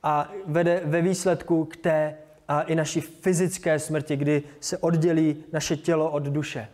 [0.04, 5.78] a vede ve výsledku k té a i naší fyzické smrti, kdy se oddělí naše
[5.78, 6.68] tělo od duše.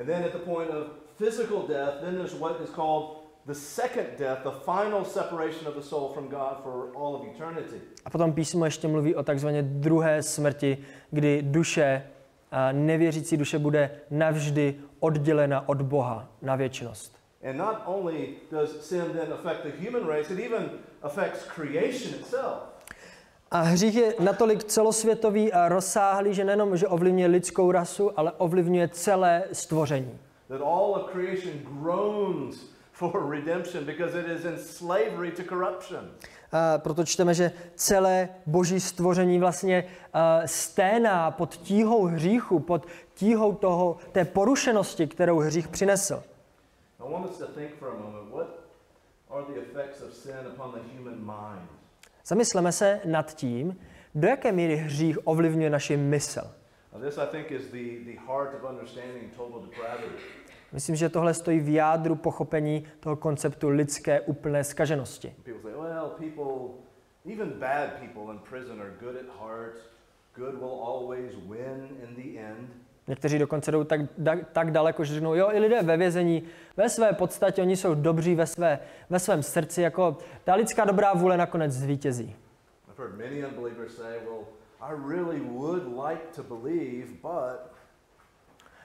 [0.00, 0.86] And then at the point of
[1.18, 3.04] physical death, then there's what is called
[3.46, 7.80] the second death, the final separation of the soul from God for all of eternity.
[8.04, 10.78] A potom písmo ještě mluví o takzvané druhé smrti,
[11.10, 12.02] kdy duše,
[12.50, 17.24] a nevěřící duše bude navždy oddělena od Boha na věčnost.
[17.50, 20.70] And not only does sin then affect the human race, it even
[21.04, 22.74] affects creation itself.
[23.50, 28.88] A hřích je natolik celosvětový a rozsáhlý, že nejenom, že ovlivňuje lidskou rasu, ale ovlivňuje
[28.88, 30.18] celé stvoření.
[30.48, 32.56] That all of creation groans
[32.92, 36.10] for redemption because it is in slavery to corruption.
[36.52, 43.52] A proto čteme, že celé boží stvoření vlastně a, sténá pod tíhou hříchu, pod tíhou
[43.52, 46.22] toho, té porušenosti, kterou hřích přinesl.
[47.00, 48.63] I want us to think for a moment what
[52.26, 53.78] Zamysleme se nad tím,
[54.14, 56.40] do jaké míry hřích ovlivňuje naši mysl.
[56.92, 60.22] Now, this, I think, is the, the heart of understanding total depravity.
[60.72, 65.34] Myslím, že tohle stojí v jádru pochopení toho konceptu lidské úplné skaženosti.
[67.26, 67.52] Even
[73.08, 76.42] Někteří dokonce jdou tak, da, tak daleko, že řeknou, jo, i lidé ve vězení,
[76.76, 78.78] ve své podstatě, oni jsou dobří ve, své,
[79.10, 82.36] ve svém srdci, jako ta lidská dobrá vůle nakonec zvítězí.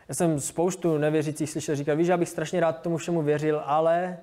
[0.07, 4.17] Já jsem spoustu nevěřících slyšel říkat, víš, já bych strašně rád tomu všemu věřil, ale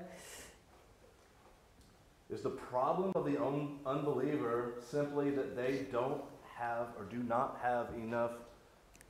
[2.30, 6.22] is the problem of the un- unbeliever simply that they don't
[6.58, 8.32] have or do not have enough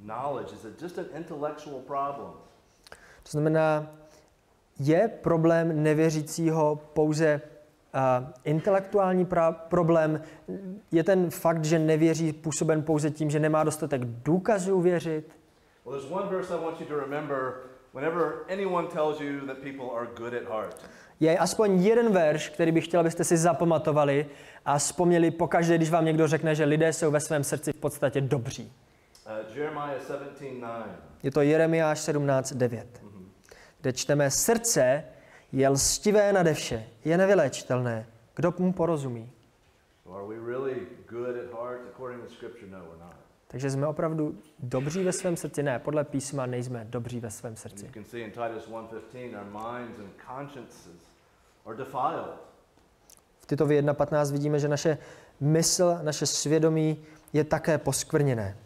[0.05, 0.53] knowledge?
[0.53, 2.33] Is just an intellectual problem?
[3.27, 3.87] to znamená,
[4.79, 7.41] je problém nevěřícího pouze
[7.95, 10.23] uh, intelektuální pra- problém?
[10.93, 15.39] Je ten fakt, že nevěří, působen pouze tím, že nemá dostatek důkazů věřit?
[15.85, 17.53] Well, there's one verse I want you to remember
[17.95, 20.77] whenever anyone tells you that people are good at heart.
[21.21, 24.27] Je aspoň jeden verš, který bych chtěl, abyste si zapamatovali
[24.65, 28.21] a vzpomněli pokaždé, když vám někdo řekne, že lidé jsou ve svém srdci v podstatě
[28.21, 28.73] dobří.
[29.27, 30.85] Uh, Jeremiah 17:9.
[31.23, 32.87] Je to Jeremiáš 17.9,
[33.81, 35.05] kde čteme, srdce
[35.53, 38.07] je lstivé nade vše, je nevyléčitelné.
[38.37, 39.31] Kdo mu porozumí?
[40.07, 40.29] No.
[43.49, 45.63] Takže jsme opravdu dobří ve svém srdci?
[45.63, 47.87] Ne, podle písma nejsme dobří ve svém srdci.
[47.87, 51.01] you can see in Titus 1:15, our minds and consciences
[51.67, 52.37] are defiled.
[53.41, 54.99] V Titovi 1.15 vidíme, že naše
[55.41, 58.57] mysl, naše svědomí je také poskvrněné.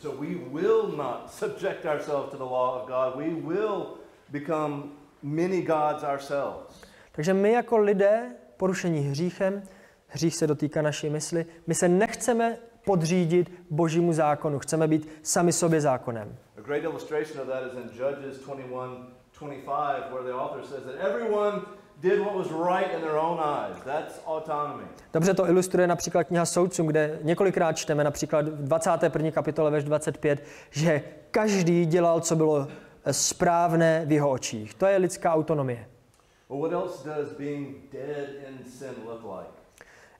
[0.00, 3.16] So we will not subject ourselves to the law of God.
[3.16, 3.86] We will
[4.32, 4.82] become
[5.22, 6.84] many gods ourselves.
[7.12, 9.62] Takže my jako lidé, porušení hříchem,
[10.06, 15.80] hřích se dotýká naší mysli, my se nechceme podřídit božímu zákonu, chceme být sami sobě
[15.80, 16.36] zákonem.
[16.58, 19.06] A great illustration of that is in Judges 21
[19.40, 21.62] 25, where the author says that everyone
[22.02, 23.76] did what was right in their own eyes.
[23.84, 24.84] That's autonomy.
[25.12, 29.30] Dobře to ilustruje například kniha Soudcům, kde několikrát čteme, například v 21.
[29.30, 32.68] kapitole verš 25, že každý dělal, co bylo
[33.04, 34.74] eh, správné v jeho očích.
[34.74, 35.86] To je lidská autonomie.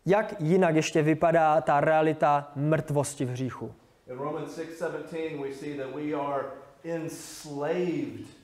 [0.07, 3.75] Jak jinak ještě vypadá ta realita mrtvosti v hříchu?
[4.11, 6.45] In Romans 6:17 we see that we are
[6.85, 8.40] enslaved.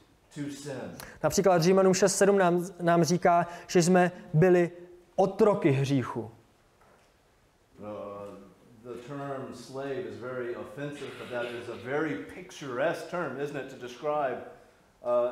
[1.22, 4.70] Například Římanům 6.7 nám, nám říká, že jsme byli
[5.16, 6.30] otroky hříchu.
[7.80, 7.86] Uh,
[8.82, 13.72] the term slave is very offensive, but that is a very picturesque term, isn't it,
[13.72, 14.36] to describe
[15.02, 15.30] uh,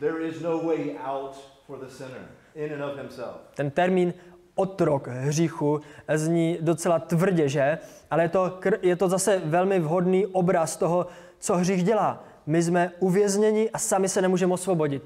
[0.00, 3.36] there is no way out for the sinner in and of himself.
[3.54, 4.14] Ten termín
[4.54, 5.80] otrok hříchu
[6.14, 7.78] zní docela tvrdě, že?
[8.10, 11.06] Ale je to, je to zase velmi vhodný obraz toho,
[11.38, 12.24] co hřích dělá.
[12.46, 15.02] My jsme uvězněni a sami se nemůžeme osvobodit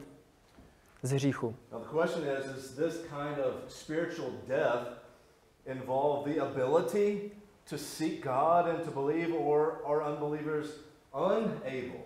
[1.03, 1.55] z hříchu.
[1.73, 4.89] Now the question is, is this kind of spiritual death,
[5.67, 7.31] involve the ability
[7.71, 10.71] to seek God and to believe, or are unbelievers
[11.15, 12.01] unable?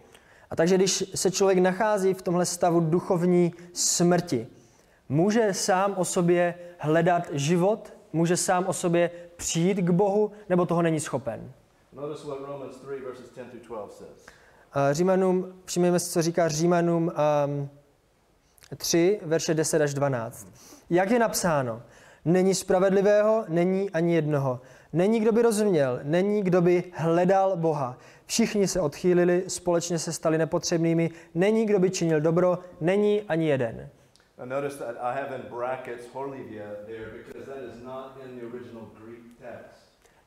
[0.51, 4.47] A takže když se člověk nachází v tomhle stavu duchovní smrti,
[5.09, 10.83] může sám o sobě hledat život, může sám o sobě přijít k Bohu, nebo toho
[10.83, 11.53] není schopen.
[11.93, 14.27] Notice what Romans 3, verses 10 through 12 says.
[14.93, 17.13] Římanům, všimněme si, co říká Římanům
[17.47, 17.69] um,
[18.77, 20.49] 3, verše 10 až 12.
[20.91, 21.83] Jak je napsáno?
[22.25, 24.61] Není spravedlivého, není ani jednoho.
[24.93, 27.99] Není, kdo by rozuměl, není, kdo by hledal Boha.
[28.27, 31.11] Všichni se odchýlili, společně se stali nepotřebnými.
[31.35, 33.89] Není, kdo by činil dobro, není ani jeden.
[34.45, 38.91] Notice that I have in brackets horlivia there because that is not in the original
[38.99, 39.82] Greek text.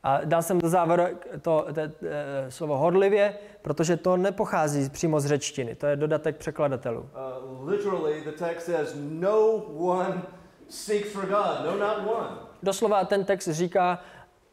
[0.06, 1.04] A dal jsem do závěru
[1.42, 2.06] to, to, to
[2.50, 7.02] slovo horlivě, protože to nepochází přímo z řečtiny, to je dodatek překladatelů.
[7.02, 9.48] Uh, literally, the text says, No
[9.78, 10.22] one
[10.70, 11.66] seeks for God.
[11.66, 12.30] No, not one.
[12.64, 14.00] Doslova ten text říká,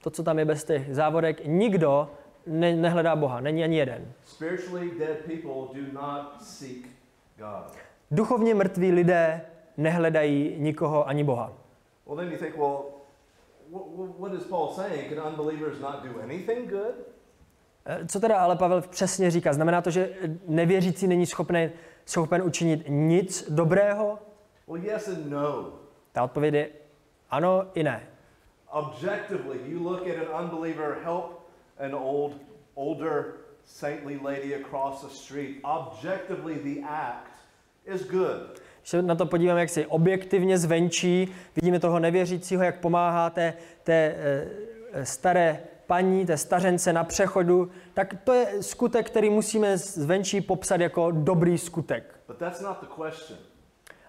[0.03, 2.11] to, co tam je bez těch závorek, nikdo
[2.47, 4.13] ne, nehledá Boha, není ani jeden.
[4.25, 6.89] Spiritually dead people do not seek
[7.39, 7.73] God.
[8.11, 9.41] Duchovně mrtví lidé
[9.77, 11.53] nehledají nikoho ani Boha.
[12.07, 12.92] Well, then you think, well,
[13.73, 15.09] what, is Paul saying?
[15.09, 16.95] Can unbelievers not do anything good?
[17.87, 19.53] Eh, Co teda ale Pavel přesně říká?
[19.53, 20.11] Znamená to, že
[20.47, 21.71] nevěřící není schopný,
[22.07, 24.19] schopen učinit nic dobrého?
[24.69, 25.73] Well, yes and no.
[26.13, 26.69] Ta odpověď je
[27.31, 28.09] ano i ne.
[28.71, 31.43] Objectively, you look at an unbeliever help
[31.79, 32.33] an old,
[32.75, 33.25] older,
[33.65, 35.61] saintly lady across the street.
[35.65, 37.33] Objectively, the act
[37.85, 38.62] is good.
[38.83, 43.55] Když se na to podíváme, jak si objektivně zvenčí, vidíme toho nevěřícího, jak pomáhá té,
[43.83, 44.15] té
[44.93, 50.81] e, staré paní, té stařence na přechodu, tak to je skutek, který musíme zvenčí popsat
[50.81, 52.21] jako dobrý skutek.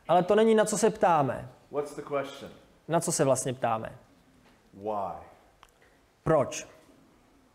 [0.08, 1.50] Ale to není na co se ptáme.
[2.88, 3.98] Na co se vlastně ptáme?
[4.74, 5.14] Why?
[6.24, 6.68] Proč?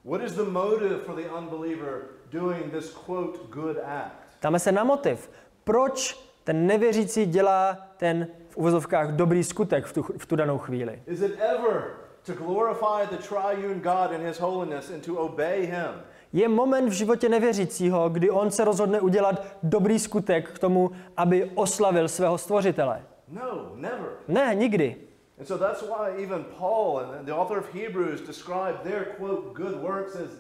[0.05, 2.01] What is the motive for the unbeliever
[2.33, 4.37] doing this quote good act?
[4.39, 5.31] Ptáme se na motiv.
[5.65, 11.03] Proč ten nevěřící dělá ten v uvozovkách dobrý skutek v tu, v tu danou chvíli?
[11.07, 11.83] Is it ever
[12.27, 16.03] to glorify the triune God and his holiness and to obey him?
[16.33, 21.51] Je moment v životě nevěřícího, kdy on se rozhodne udělat dobrý skutek k tomu, aby
[21.55, 23.03] oslavil svého stvořitele.
[23.29, 24.09] No, never.
[24.29, 24.97] Ne, nikdy.
[25.39, 29.83] And so that's why even Paul and the author of Hebrews described their quote good
[29.83, 30.31] works as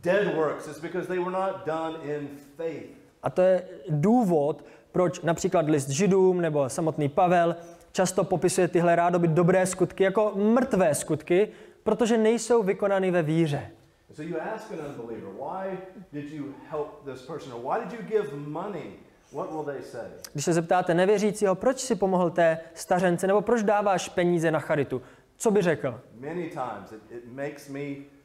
[0.00, 0.68] dead works.
[0.68, 3.02] It's because they were not done in faith.
[3.22, 7.56] A to je důvod, proč například list židům nebo samotný Pavel
[7.92, 11.48] často popisuje tyhle rádoby dobré skutky jako mrtvé skutky,
[11.82, 13.70] protože nejsou vykonány ve víře.
[14.12, 15.78] So you ask an unbeliever, why
[16.12, 17.52] did you help this person?
[17.52, 18.92] Or why did you give money?
[19.32, 20.08] What will they say?
[20.32, 25.02] Když se zeptáte nevěřícího, proč si pomohl té stařence, nebo proč dáváš peníze na charitu,
[25.36, 26.00] co by řekl?
[26.20, 27.80] Many times it, it makes me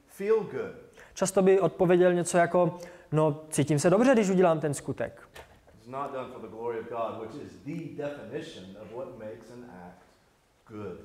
[0.07, 0.75] feel good.
[1.13, 2.77] Často by odpověděl něco jako,
[3.11, 5.21] no cítím se dobře, když udělám ten skutek.
[5.87, 9.49] It's not done for the glory of God, which is the definition of what makes
[9.51, 10.03] an act
[10.65, 10.97] good.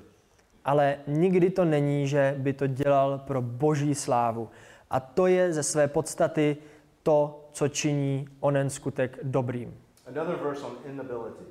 [0.65, 4.49] Ale nikdy to není, že by to dělal pro boží slávu.
[4.89, 6.57] A to je ze své podstaty
[7.03, 9.73] to, co činí onen skutek dobrým.
[10.07, 11.43] Another verse on inability.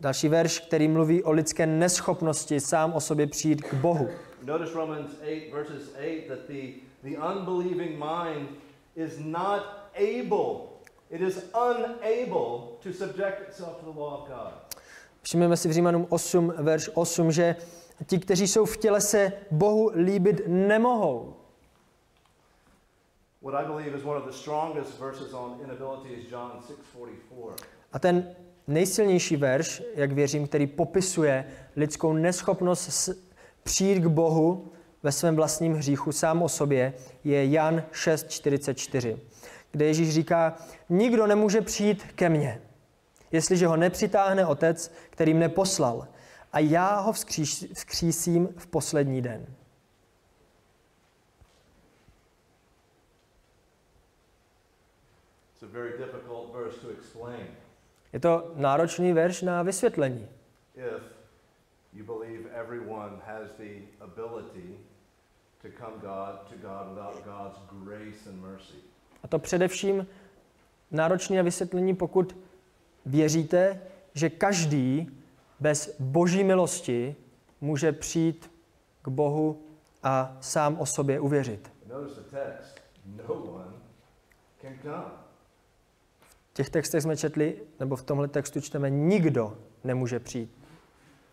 [0.00, 4.08] Další verš, který mluví o lidské neschopnosti sám o sobě přijít k Bohu.
[4.42, 6.62] Notice Romans 8, verses 8, that the,
[7.02, 8.48] the unbelieving mind
[8.96, 9.62] is not
[9.94, 10.71] able,
[11.12, 14.52] it is unable to subject itself to the law of God.
[15.22, 17.56] Všimneme si v Římanům 8, verš 8, že
[18.06, 21.36] ti, kteří jsou v těle, se Bohu líbit nemohou.
[23.42, 27.54] What I believe is one of the strongest verses on inability is John 6:44.
[27.92, 28.34] A ten
[28.66, 33.10] nejsilnější verš, jak věřím, který popisuje lidskou neschopnost
[33.62, 36.94] přijít k Bohu ve svém vlastním hříchu sám o sobě,
[37.24, 39.18] je Jan 6.44,
[39.72, 40.54] kde Ježíš říká,
[40.88, 42.62] nikdo nemůže přijít ke mně,
[43.30, 46.08] jestliže ho nepřitáhne otec, který mne poslal,
[46.52, 49.46] a já ho vzkříš, vzkřísím v poslední den.
[55.54, 57.46] It's a very difficult verse to explain
[58.12, 60.28] Je to náročný verš na vysvětlení.
[60.74, 61.02] if
[61.92, 64.78] you believe everyone has the ability
[65.62, 68.91] to come God to God without God's grace and mercy.
[69.22, 70.06] A to především
[70.90, 72.36] náročné vysvětlení, pokud
[73.06, 73.80] věříte,
[74.14, 75.18] že každý
[75.60, 77.16] bez boží milosti
[77.60, 78.50] může přijít
[79.02, 79.62] k Bohu
[80.02, 81.72] a sám o sobě uvěřit.
[81.86, 81.96] No.
[86.50, 90.50] V těch textech jsme četli, nebo v tomhle textu čteme, nikdo nemůže přijít.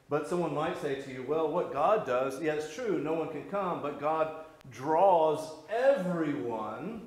[0.09, 3.29] But someone might say to you, well, what God does, yeah, it's true, no one
[3.31, 4.27] can come, but God
[4.65, 7.01] draws everyone,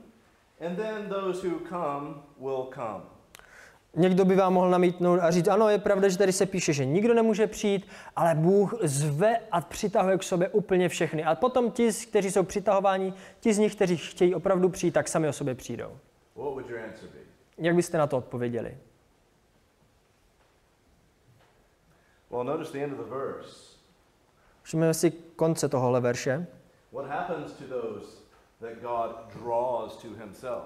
[0.67, 3.03] and then those who come will come.
[3.97, 6.85] Někdo by vám mohl namítnout a říct, ano, je pravda, že tady se píše, že
[6.85, 7.87] nikdo nemůže přijít,
[8.17, 11.25] ale Bůh zve a přitahuje k sobě úplně všechny.
[11.25, 15.29] A potom ti, kteří jsou přitahováni, ti z nich, kteří chtějí opravdu přijít, tak sami
[15.29, 15.99] o sobě přijdou.
[16.37, 17.19] What would your answer be?
[17.59, 18.79] Jak byste na to odpověděli?
[22.31, 23.77] Well, notice the end of the verse.
[24.63, 26.47] Všimněme si konce tohohle verše.
[26.93, 28.22] What happens to those
[28.63, 29.11] that God
[29.43, 30.63] draws to himself?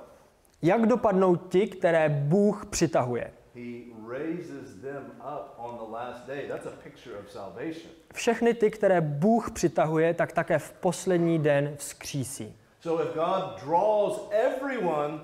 [0.63, 3.33] Jak dopadnou ti, které Bůh přitahuje?
[3.55, 3.63] He
[4.09, 6.49] raises them up on the last day.
[6.49, 7.91] That's a picture of salvation.
[8.15, 12.57] Všechny ty, které Bůh přitahuje, tak také v poslední den vzkřísí.
[12.81, 15.21] So if God draws everyone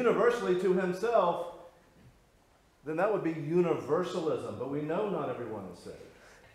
[0.00, 1.36] universally to himself,
[2.84, 4.54] then that would be universalism.
[4.58, 5.96] But we know not everyone is saved.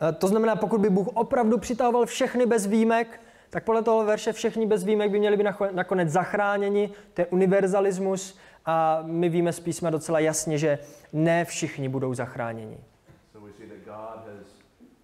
[0.01, 3.19] Eh, To znamená, pokud by Bůh opravdu přitahoval všechny bez výjimek,
[3.51, 6.89] tak podle toho verše všichni bez výjimek by měli být nakonec zachráněni.
[7.13, 10.79] To je univerzalismus a my víme z písma docela jasně, že
[11.13, 12.77] ne všichni budou zachráněni.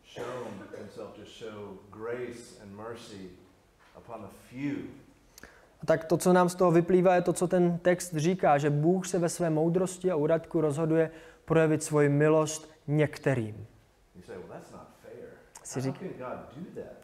[0.05, 0.25] So.
[5.81, 8.69] A tak to, co nám z toho vyplývá, je to, co ten text říká, že
[8.69, 11.11] Bůh se ve své moudrosti a úradku rozhoduje
[11.45, 13.67] projevit svoji milost některým.
[15.63, 16.09] Si řík-?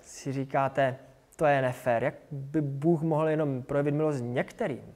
[0.02, 1.00] Si říkáte,
[1.36, 4.96] to je nefér, jak by Bůh mohl jenom projevit milost některým?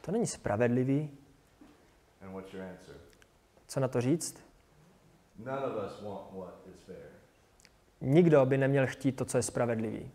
[0.00, 1.10] To není spravedlivý.
[3.66, 4.44] Co na to říct?
[8.00, 10.10] Nikdo by neměl chtít to, co je spravedlivý.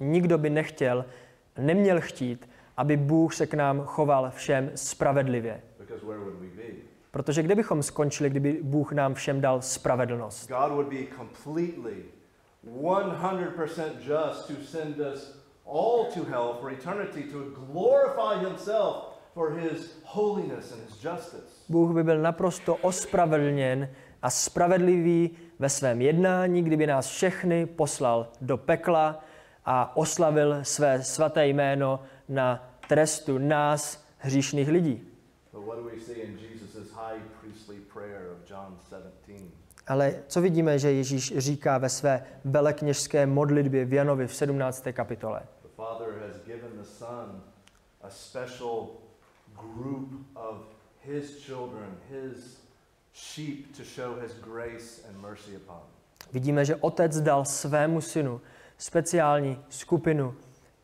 [0.00, 1.04] Nikdo by nechtěl,
[1.58, 5.62] neměl chtít, aby Bůh se k nám choval všem spravedlivě.
[7.12, 10.48] Protože kde bychom skončili, kdyby Bůh nám všem dal spravedlnost?
[10.48, 12.04] God would be completely,
[12.66, 17.38] 100% just to send us all to hell for eternity to
[17.72, 18.96] glorify himself
[19.34, 21.42] for his holiness and his justice.
[21.68, 23.88] Bůh by byl naprosto ospravedlněn
[24.22, 29.24] a spravedlivý ve svém jednání, kdyby nás všechny poslal do pekla
[29.64, 35.08] a oslavil své svaté jméno na trestu nás, hříšných lidí.
[39.86, 44.86] Ale co vidíme, že Ježíš říká ve své velekněžské modlitbě v Janovi v 17.
[44.92, 45.42] kapitole?
[56.32, 58.40] Vidíme, že otec dal svému synu
[58.78, 60.34] speciální skupinu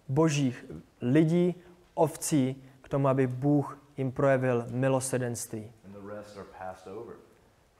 [0.09, 0.65] božích
[1.01, 1.55] lidí,
[1.95, 5.73] ovcí, k tomu, aby Bůh jim projevil milosedenství.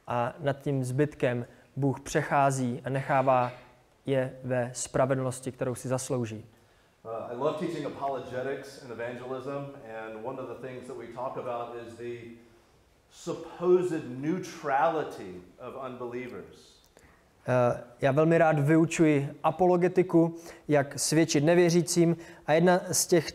[0.07, 3.53] A nad tím zbytkem Bůh přechází a nechává
[4.07, 6.47] je ve spravedlnosti, kterou si zaslouží.
[7.05, 9.51] Uh, I love teaching apologetics and evangelism,
[9.99, 12.39] and one of the things that we talk about is the
[13.11, 16.79] supposed neutrality of unbelievers.
[17.49, 20.37] Eh, Já velmi rád vyučuji apologetiku,
[20.69, 22.17] jak svědčit nevěřícím
[22.47, 23.33] a jedna z těch,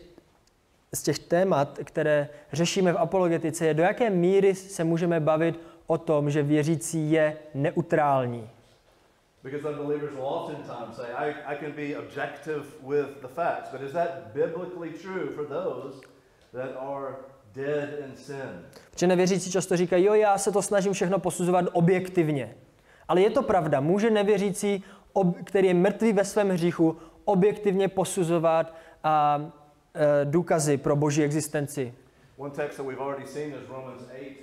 [0.94, 5.98] z těch témat, které řešíme v apologetice, je do jaké míry se můžeme bavit o
[5.98, 8.50] tom, že věřící je neutrální.
[9.42, 13.92] Because unbelievers will oftentimes say, I, I can be objective with the facts, but is
[13.92, 16.00] that biblically true for those
[16.52, 17.14] that are
[17.54, 18.66] dead in sin?
[18.90, 22.54] Protože nevěřící často říkají, jo, já se to snažím všechno posuzovat objektivně.
[23.08, 28.74] Ale je to pravda, může nevěřící, ob, který je mrtvý ve svém hříchu, objektivně posuzovat
[29.04, 29.40] a,
[30.24, 31.94] důkazy pro boží existenci.
[32.36, 34.36] One text that we've already seen is Romans 8,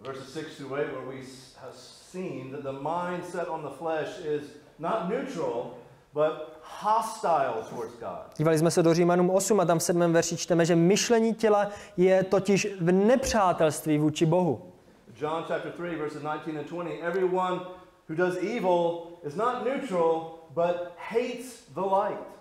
[0.00, 1.22] verses 6 through 8, where we
[1.60, 1.74] have
[2.12, 4.42] seen that the mind set on the flesh is
[4.78, 5.70] not neutral,
[6.14, 8.36] but hostile towards God.
[8.38, 10.12] Dívali jsme se do Římanům 8 a tam v 7.
[10.12, 14.72] verši čteme, že myšlení těla je totiž v nepřátelství vůči Bohu.
[15.20, 17.60] John chapter 3, verses 19 and 20, everyone
[18.08, 22.39] who does evil is not neutral, but hates the light.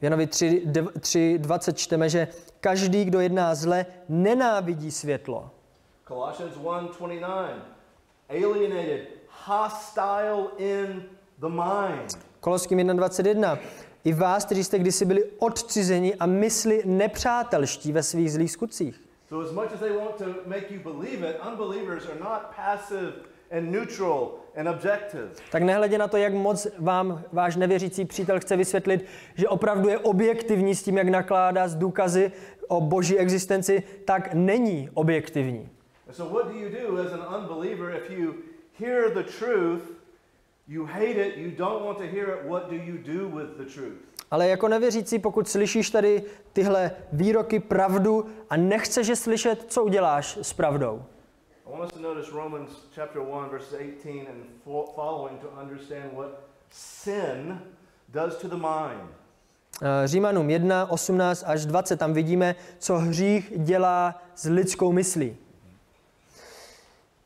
[0.00, 0.66] V Janovi 3,
[1.00, 2.28] 3, 20 čteme, že
[2.60, 5.50] každý, kdo jedná zle, nenávidí světlo.
[6.08, 7.62] Colossians 1:29,
[8.28, 9.08] alienated,
[9.46, 11.02] hostile in
[11.38, 12.18] the mind.
[12.40, 13.58] Koloským 1.21.
[14.04, 19.00] I vás, kteří jste kdysi byli odcizeni a mysli nepřátelští ve svých zlých skutcích.
[19.28, 23.12] So as much as they want to make you believe it, unbelievers are not passive
[23.50, 24.39] and neutral.
[25.50, 29.98] Tak nehledě na to, jak moc vám váš nevěřící přítel chce vysvětlit, že opravdu je
[29.98, 32.32] objektivní s tím, jak nakládá z důkazy
[32.68, 35.68] o boží existenci, tak není objektivní.
[44.30, 46.22] Ale jako nevěřící, pokud slyšíš tady
[46.52, 51.02] tyhle výroky pravdu a nechceš je slyšet, co uděláš s pravdou?
[51.70, 56.12] I want us to notice Romans chapter 1, verses 18 and fo- following to understand
[56.16, 57.60] what sin
[58.12, 59.08] does to the mind.
[59.82, 65.36] Eh, Římanům 1, 18 až 20, tam vidíme, co hřích dělá s lidskou myslí.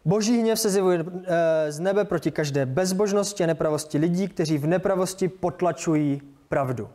[0.04, 4.66] Boží hněv se zjevuje eh, z nebe proti každé bezbožnosti a nepravosti lidí, kteří v
[4.66, 6.88] nepravosti potlačují pravdu.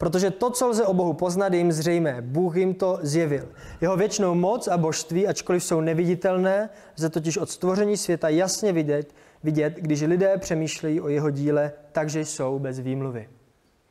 [0.00, 2.16] Protože to, co lze o Bohu poznat, je jim zřejmé.
[2.20, 3.48] Bůh jim to zjevil.
[3.80, 9.14] Jeho věčnou moc a božství, ačkoliv jsou neviditelné, lze totiž od stvoření světa jasně vidět,
[9.42, 13.28] vidět, když lidé přemýšlejí o jeho díle, takže jsou bez výmluvy.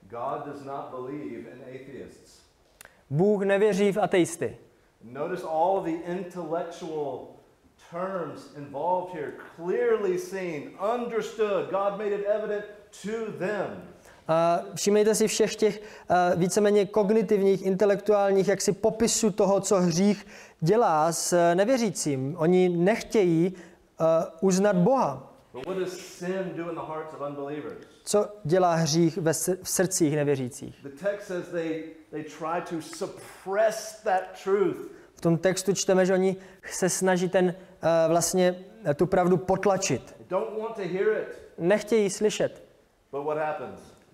[0.09, 2.41] God does not believe in atheists.
[3.09, 4.57] Bůh nevěří v ateisty.
[5.03, 7.27] Notice all the intellectual
[7.91, 11.69] terms involved here, clearly seen, understood.
[11.69, 12.65] God made it evident
[13.03, 13.88] to them.
[14.29, 15.81] A všimejte si všech těch
[16.35, 20.27] víceméně kognitivních, intelektuálních jaksi popisů toho, co hřích
[20.59, 22.35] dělá s nevěřícím.
[22.37, 24.05] Oni nechtějí uh,
[24.41, 25.33] uznat Boha.
[28.03, 30.75] Co dělá hřích ve v srdcích nevěřících?
[35.13, 36.35] V tom textu čteme, že oni
[36.71, 37.53] se snaží ten, uh,
[38.07, 38.65] vlastně
[38.95, 40.15] tu pravdu potlačit.
[41.57, 42.63] Nechtějí slyšet.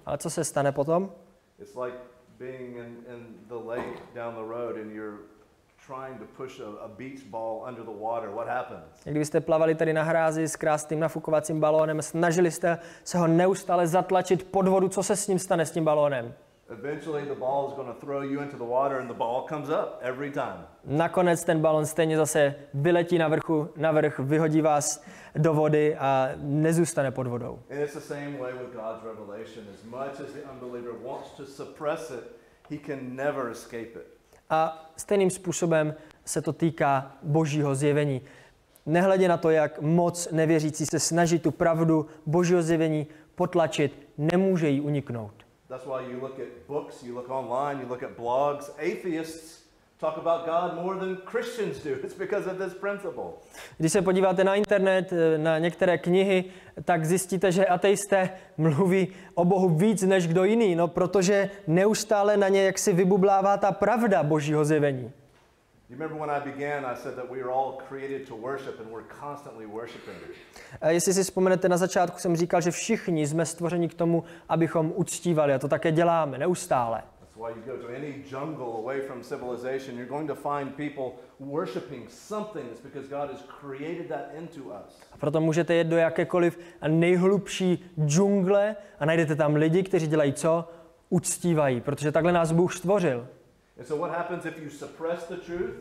[0.05, 1.11] Ale co se stane potom?
[1.59, 1.97] It's like
[2.39, 5.17] being in, in the lake down the road and you're
[5.87, 8.29] trying to push a, a beach ball under the water.
[8.29, 9.05] What happens?
[9.05, 13.87] Jak Kdybyste plavali tady na hrázi s krásným nafukovacím balónem, snažili jste se ho neustále
[13.87, 16.33] zatlačit pod vodu, co se s ním stane, s tím balónem?
[16.69, 19.69] Eventually, the ball is going to throw you into the water and the ball comes
[19.69, 20.65] up every time.
[20.85, 25.03] Nakonec ten balon stejně zase vyletí na, vrchu, na vrch, vyhodí vás
[25.35, 27.59] do vody a nezůstane pod vodou.
[27.71, 29.65] And it's the same way with God's revelation.
[29.73, 32.23] As much as the unbeliever wants to suppress it,
[32.69, 34.07] he can never escape it.
[34.49, 35.95] A stejným způsobem
[36.25, 38.21] se to týká božího zjevení.
[38.85, 44.81] Nehledě na to, jak moc nevěřící se snaží tu pravdu božího zjevení potlačit, nemůže jí
[44.81, 45.44] uniknout.
[45.75, 48.69] That's why you look at books, you look online, you look at blogs.
[48.79, 49.63] Atheists
[49.99, 51.99] talk about God more than Christians do.
[52.03, 53.33] It's because of this principle.
[53.77, 56.45] Když se podíváte na internet, eh, na některé knihy,
[56.85, 62.49] tak zjistíte, že ateisté mluví o Bohu víc než kdo jiný, no protože neustále na
[62.49, 65.11] ně jaksi vybublává ta pravda božího zjevení.
[70.89, 75.53] Jestli si vzpomenete, na začátku jsem říkal, že všichni jsme stvořeni k tomu, abychom uctívali
[75.53, 77.03] a to také děláme neustále.
[77.19, 81.11] That's why you go to any jungle away from civilization, you're going to find people
[81.39, 82.65] worshiping something.
[82.71, 85.01] It's because God has created that into us.
[85.11, 90.69] A proto můžete jet do jakékoliv nejhlubší džungle a najdete tam lidi, kteří dělají co?
[91.09, 93.27] Uctívají, protože takhle nás Bůh stvořil.
[93.77, 95.75] And so, what happens if you suppress the truth?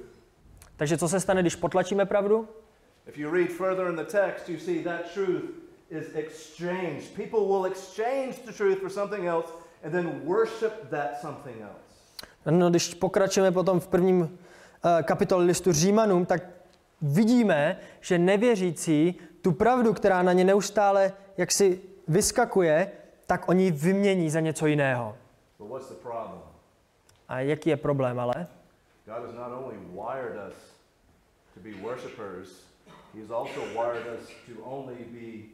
[0.76, 2.48] Takže co se stane, když potlačíme pravdu?
[3.06, 5.44] If you read further in the text, you see that truth
[5.90, 7.14] is exchanged.
[7.16, 9.48] People will exchange the truth for something else
[9.84, 11.84] and then worship that something else.
[12.50, 14.28] No, když pokračujeme potom v prvním uh,
[15.02, 16.42] kapitole listu Římanům, tak
[17.02, 22.92] vidíme, že nevěřící tu pravdu, která na ně neustále jaksi vyskakuje,
[23.26, 25.16] tak oni vymění za něco jiného.
[25.58, 26.53] But what's the problem?
[27.28, 28.46] A jaký je problém ale?
[29.06, 30.54] God has not only wired us
[31.54, 32.48] to be worshipers,
[33.14, 35.44] He has also wired us to only be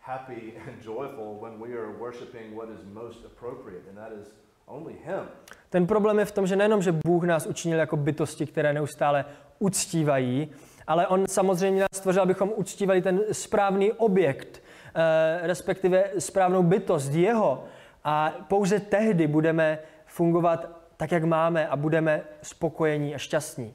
[0.00, 4.32] happy and joyful when we are worshiping what is most appropriate, and that is
[4.66, 5.28] only Him.
[5.70, 9.24] Ten problém je v tom, že nejenom, že Bůh nás učinil jako bytosti, které neustále
[9.58, 10.50] uctívají,
[10.86, 14.62] ale On samozřejmě nás stvořil, abychom uctívali ten správný objekt,
[14.94, 17.64] eh, respektive správnou bytost jeho.
[18.04, 23.74] A pouze tehdy budeme fungovat tak, jak máme a budeme spokojení a šťastní.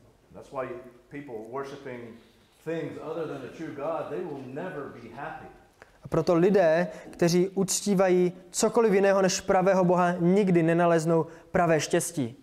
[6.03, 12.37] A proto lidé, kteří uctívají cokoliv jiného než pravého Boha, nikdy nenaleznou pravé štěstí.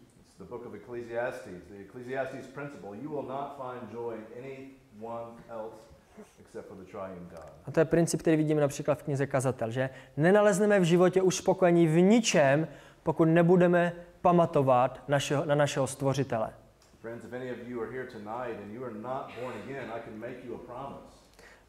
[7.66, 11.86] A to je princip, který vidíme například v knize Kazatel, že nenalezneme v životě uspokojení
[11.86, 12.68] v ničem,
[13.02, 13.92] pokud nebudeme
[14.22, 16.50] pamatovat našeho, na našeho stvořitele.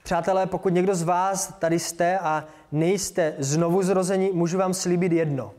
[0.03, 5.53] Přátelé, pokud někdo z vás tady jste a nejste znovu zrození, můžu vám slíbit jedno.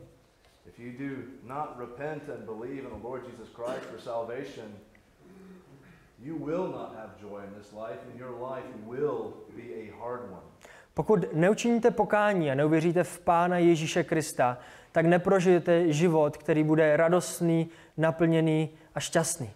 [6.23, 10.21] You will not have joy in this life, and your life will be a hard
[10.31, 10.50] one.
[10.93, 14.57] Pokud neučiníte pokání a neuvěříte v Pána Ježíše Krista,
[14.91, 19.51] tak neprožijete život, který bude radostný, naplněný a šťastný.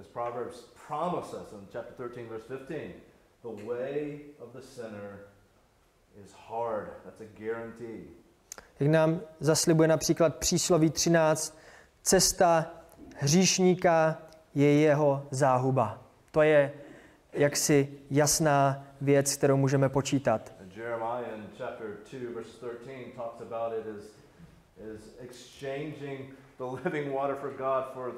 [0.00, 2.94] As Proverbs promises in chapter 13, verse 15,
[3.42, 5.18] the way of the sinner
[6.24, 6.88] is hard.
[7.04, 8.00] That's a guarantee.
[8.80, 11.58] Jak nám zaslibuje například přísloví 13,
[12.02, 12.70] cesta
[13.16, 14.18] hříšníka
[14.54, 16.02] je jeho záhuba.
[16.30, 16.72] To je
[17.32, 20.52] jaksi jasná věc, kterou můžeme počítat.
[20.78, 24.02] Jeremiah in chapter 2, verse 13 talks about it as,
[24.78, 28.12] as exchanging the living water for God for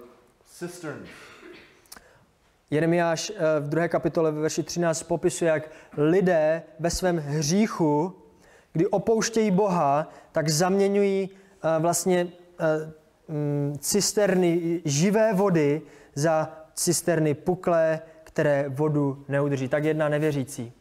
[0.45, 1.09] cisterns.
[2.71, 8.17] Jeremiáš eh, v druhé kapitole ve verši 13 popisuje, jak lidé ve svém hříchu,
[8.73, 12.93] kdy opouštějí Boha, tak zaměňují eh, vlastně eh,
[13.29, 15.83] mm, cisterny živé vody
[16.15, 19.69] za cisterny puklé, které vodu neudrží.
[19.69, 20.73] Tak jedna nevěřící.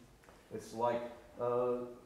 [0.54, 1.46] It's like uh,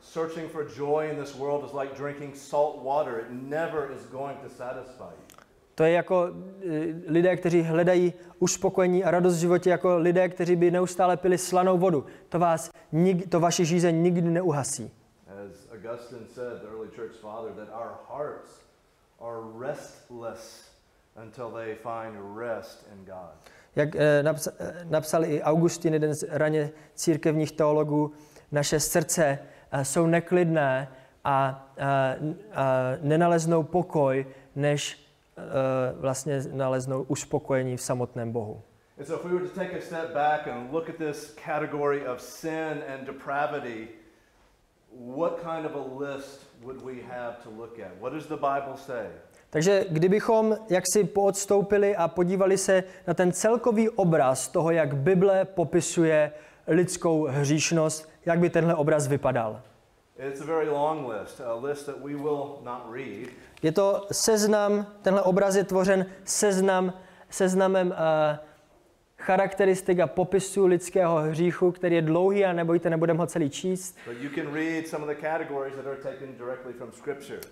[0.00, 3.18] searching for joy in this world is like drinking salt water.
[3.18, 5.44] It never is going to satisfy you.
[5.74, 10.56] To je jako eh, lidé, kteří hledají uspokojení a radost v životě, jako lidé, kteří
[10.56, 12.06] by neustále pili slanou vodu.
[12.28, 14.90] To, vás, nik, to vaše žízeň nikdy neuhasí.
[15.26, 18.50] As Augustine said, the early church father, that our hearts
[19.20, 20.70] are restless
[21.16, 23.34] until they find rest in God.
[23.76, 28.12] Jak eh, napsa, eh, napsal i Augustin, jeden z raně církevních teologů,
[28.54, 29.38] naše srdce
[29.72, 30.88] eh, jsou neklidné
[31.24, 32.14] a, a,
[32.52, 32.64] a
[33.00, 34.26] nenaleznou pokoj,
[34.56, 35.42] než eh,
[36.00, 38.62] vlastně naleznou uspokojení v samotném Bohu.
[38.98, 42.06] And so, if we were to take a step back and look at this category
[42.06, 43.88] of sin and depravity,
[44.92, 47.90] what kind of a list would we have to look at?
[48.00, 49.06] What does the Bible say?
[49.50, 56.32] Takže kdybychom jaksi poodstoupili a podívali se na ten celkový obraz toho, jak Bible popisuje
[56.66, 59.60] lidskou hříšnost, jak by tenhle obraz vypadal.
[63.62, 66.92] Je to seznam, tenhle obraz je tvořen seznam,
[67.30, 67.94] seznamem uh,
[69.18, 73.98] charakteristik a popisů lidského hříchu, který je dlouhý a nebojte, nebudeme ho celý číst,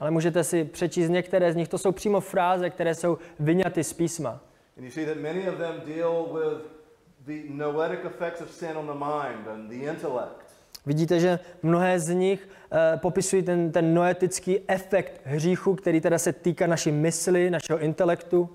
[0.01, 1.69] ale můžete si přečíst některé z nich.
[1.69, 4.41] To jsou přímo fráze, které jsou vyňaty z písma.
[4.79, 6.82] And you see that many of them deal with
[7.27, 10.53] the noetic effects of sin on the mind and the intellect.
[10.87, 16.33] Vidíte, že mnohé z nich uh, popisují ten, ten noetický efekt hříchu, který teda se
[16.33, 18.51] týká naší mysli, našeho intelektu.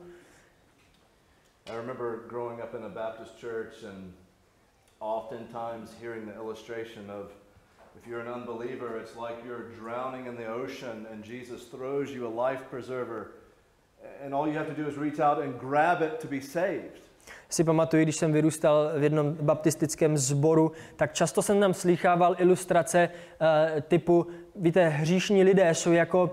[1.69, 4.13] I remember growing up in a Baptist church and
[4.99, 7.31] oftentimes hearing the illustration of
[7.99, 12.27] if you're an unbeliever, it's like you're drowning in the ocean and Jesus throws you
[12.27, 13.31] a life preserver,
[14.23, 17.06] and all you have to do is reach out and grab it to be saved.
[17.49, 23.09] Si pamatuju, když jsem vyrůstal v jednom baptistickém sboru, tak často jsem tam slýchával ilustrace
[23.09, 26.31] uh, typu, víte, hříšní lidé jsou jako uh,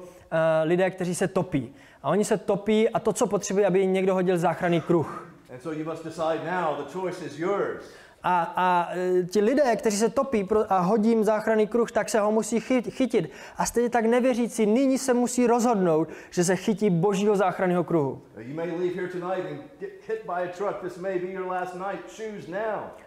[0.62, 1.74] lidé, kteří se topí.
[2.02, 5.30] A oni se topí a to, co potřebují, aby někdo hodil záchranný kruh.
[5.52, 7.84] And so you must decide now, the choice is yours.
[8.26, 12.20] A, a e, ti lidé, kteří se topí a hodí jim záchranný kruh, tak se
[12.20, 13.30] ho musí chyt, chytit.
[13.56, 18.22] A stejně tak nevěřící nyní se musí rozhodnout, že se chytí božího záchranného kruhu.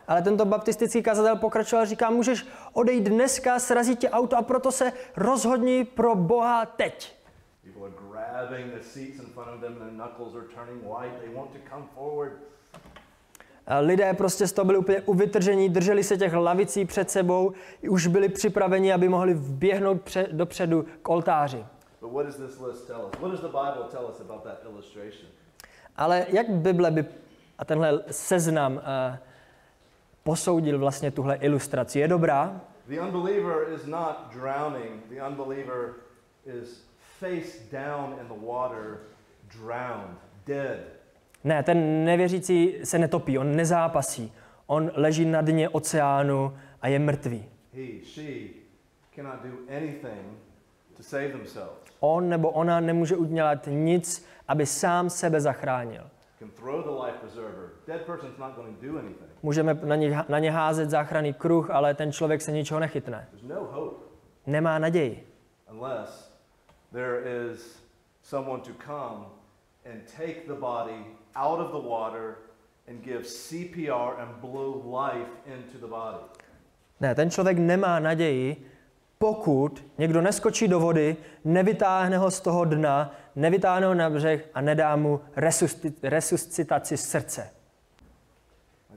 [0.07, 4.71] Ale tento baptistický kazatel pokračoval a říká, můžeš odejít dneska, srazí tě auto a proto
[4.71, 7.17] se rozhodni pro Boha teď.
[7.63, 11.19] People are grabbing the seats in front of them, their knuckles are turning white.
[11.19, 12.31] They want to come forward.
[13.67, 17.51] A lidé prostě z toho byli úplně uvytržení, drželi se těch lavicí před sebou,
[17.89, 21.65] už byli připraveni, aby mohli vběhnout pře- dopředu k oltáři.
[25.95, 27.05] Ale jak Bible by
[27.57, 28.81] a tenhle seznam uh,
[30.23, 31.99] posoudil vlastně tuhle ilustraci?
[31.99, 32.61] Je dobrá?
[32.87, 35.03] The unbeliever is not drowning.
[35.09, 35.93] The unbeliever
[36.45, 36.87] is
[37.19, 38.97] face down in the water,
[39.57, 40.79] drowned, dead.
[41.47, 44.33] Ne, ten nevěřící se netopí, on nezápasí.
[44.65, 47.45] On leží na dně oceánu a je mrtvý.
[47.73, 48.49] He, she
[49.15, 50.37] cannot do anything
[50.97, 51.73] to save themselves.
[51.99, 56.03] On nebo ona nemůže udělat nic, aby sám sebe zachránil.
[59.43, 63.27] Můžeme na ně, na ně házet záchranný kruh, ale ten člověk se ničeho nechytne.
[63.43, 63.93] No
[64.45, 65.27] Nemá naději.
[65.71, 66.31] unless
[66.91, 67.19] there
[67.51, 67.83] is
[68.23, 69.36] someone to come
[69.91, 72.35] and take the body out of the water
[72.87, 76.23] and give CPR and blow life into the body.
[76.99, 78.71] Ne, ten člověk nemá naději,
[79.17, 84.61] pokud někdo neskočí do vody, nevytáhne ho z toho dna, nevytáhne ho na břeh a
[84.61, 87.49] nedá mu resusci- resuscitaci srdce.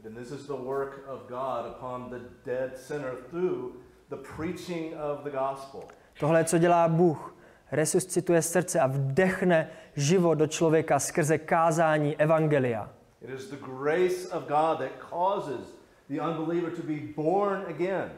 [0.05, 3.73] And this is the work of God upon the dead sinner through
[4.09, 5.81] the preaching of the gospel.
[6.21, 7.35] Tohle, co dělá Bůh,
[7.73, 12.91] resuscituje srdce a vdechne život do člověka skrze kázání Evangelia.
[13.23, 15.75] It is the grace of God that causes
[16.09, 18.11] the unbeliever to be born again.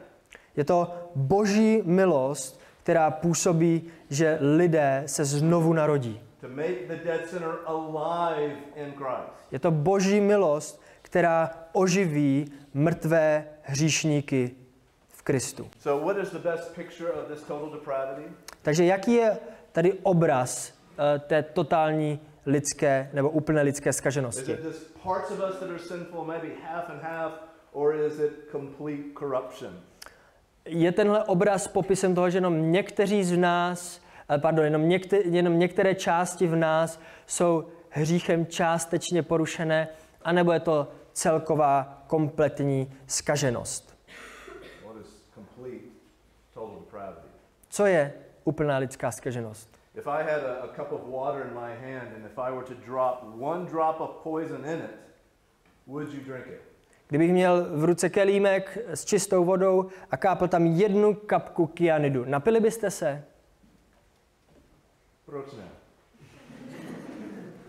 [0.55, 6.21] Je to boží milost, která působí, že lidé se znovu narodí.
[9.51, 14.55] Je to boží milost, která oživí mrtvé hříšníky
[15.23, 15.69] v Kristu.
[15.79, 18.23] So, what is the best picture of this total depravity?
[18.61, 19.37] Takže jaký je
[19.71, 24.57] tady obraz uh, té totální lidské nebo úplné lidské skaženosti?
[30.65, 35.59] Je tenhle obraz popisem toho, že jenom někteří z nás, eh, pardon, jenom, někte, jenom
[35.59, 39.87] některé části v nás jsou hříchem částečně porušené,
[40.21, 43.93] anebo je to celková kompletní skaženost?
[44.85, 45.85] What is complete
[46.53, 47.27] total depravity?
[47.73, 48.13] Co je
[48.43, 49.79] úplná lidská skaženost?
[49.95, 52.65] If I had a, a cup of water in my hand and if I were
[52.65, 54.95] to drop one drop of poison in it,
[55.87, 56.61] would you drink it?
[57.07, 62.59] Kdybych měl v ruce kelímek s čistou vodou a kápl tam jednu kapku kyanidu, napili
[62.59, 63.23] byste se?
[65.25, 65.67] Proč ne?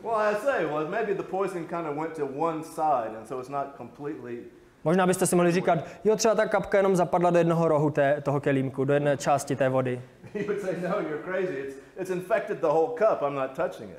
[0.02, 3.40] Well, I say, well, maybe the poison kind of went to one side, and so
[3.40, 4.38] it's not completely.
[4.84, 8.20] Možná byste si mohli říkat, jo, třeba ta kapka jenom zapadla do jednoho rohu té,
[8.20, 10.02] toho kelímku, do jedné části té vody.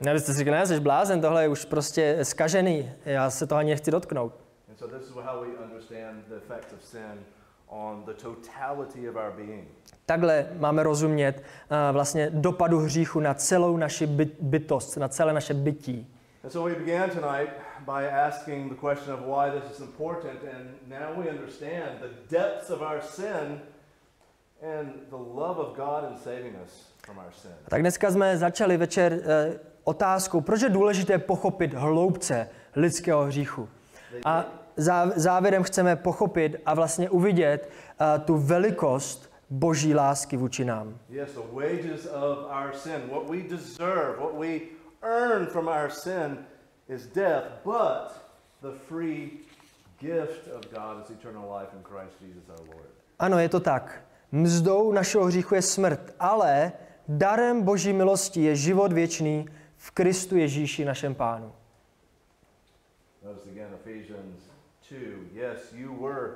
[0.01, 0.05] No.
[0.05, 3.59] Ne, byste si říkali, ne, jsi blázen, tohle je už prostě skažený, já se toho
[3.59, 4.33] ani nechci dotknout.
[10.05, 15.53] Takhle máme rozumět uh, vlastně dopadu hříchu na celou naši byt, bytost, na celé naše
[15.53, 16.15] bytí.
[16.43, 17.49] And so we began tonight
[17.85, 22.69] by asking the question of why this is important, and now we understand the depths
[22.69, 23.61] of our sin
[24.61, 27.51] and the love of God in saving us from our sin.
[27.65, 29.19] A tak dneska jsme začali večer uh,
[29.83, 33.69] otázkou, proč je důležité pochopit hloubce lidského hříchu.
[34.25, 40.97] A zá, závěrem chceme pochopit a vlastně uvidět uh, tu velikost boží lásky vůči nám.
[41.09, 44.59] Yes, the wages of our sin, what we deserve, what we
[45.01, 46.37] earn from our sin
[46.89, 48.13] is death, but
[48.61, 49.41] the free
[49.99, 52.89] gift of God is eternal life in Christ Jesus our Lord.
[53.19, 54.01] Ano, je to tak.
[54.31, 56.71] Mzdou našeho hříchu je smrt, ale
[57.07, 59.45] darem boží milosti je život věčný
[59.77, 61.53] v Kristu Ježíši našem pánu.
[63.25, 64.43] Notice again Ephesians
[64.89, 64.99] 2.
[65.33, 66.29] Yes, you were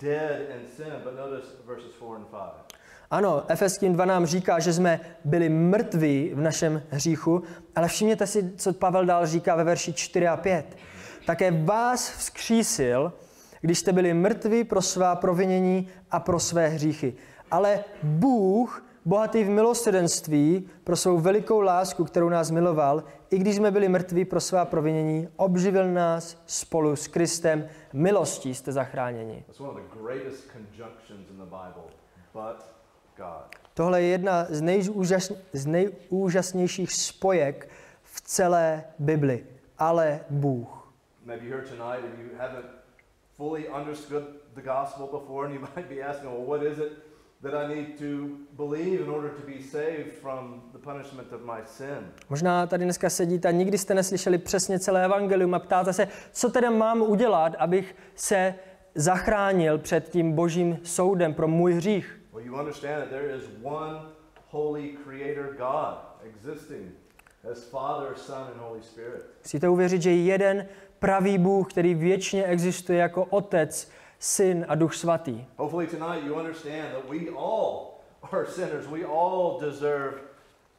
[0.00, 2.79] dead in sin, but notice verses 4 and 5.
[3.10, 7.42] Ano, Efeským 2 nám říká, že jsme byli mrtví v našem hříchu,
[7.76, 10.76] ale všimněte si, co Pavel dál říká ve verši 4 a 5.
[11.26, 13.12] Také vás vzkřísil,
[13.60, 17.14] když jste byli mrtví pro svá provinění a pro své hříchy.
[17.50, 23.70] Ale Bůh, bohatý v milosrdenství, pro svou velikou lásku, kterou nás miloval, i když jsme
[23.70, 29.44] byli mrtví pro svá provinění, obživil nás spolu s Kristem, milostí jste zachráněni.
[32.34, 32.79] But.
[33.74, 37.68] Tohle je jedna z, nejúžas, z nejúžasnějších spojek
[38.02, 39.46] v celé Bibli.
[39.78, 40.92] Ale Bůh.
[41.24, 42.66] Maybe you're here tonight and you haven't
[43.36, 44.22] fully understood
[44.54, 46.92] the gospel before, and you might be asking, well, what is it
[47.42, 51.60] that I need to believe in order to be saved from the punishment of my
[51.64, 52.12] sin?
[52.28, 56.50] Možná tady dneska sedíte a nikdy jste neslyšeli přesně celé evangelium a ptáte se, co
[56.50, 58.54] teda mám udělat, abych se
[58.94, 62.19] zachránil před tím božím soudem pro můj hřích.
[62.40, 64.00] Well, you understand that there is one
[64.48, 66.92] holy creator God existing
[67.50, 69.24] as Father, Son, and Holy Spirit.
[69.44, 70.66] Musíte uvěřit, že je jeden
[70.98, 75.44] pravý Bůh, který věčně existuje jako Otec, Syn a Duch Svatý.
[75.56, 78.00] Hopefully, tonight you understand that we all
[78.32, 78.86] are sinners.
[78.86, 80.12] We all deserve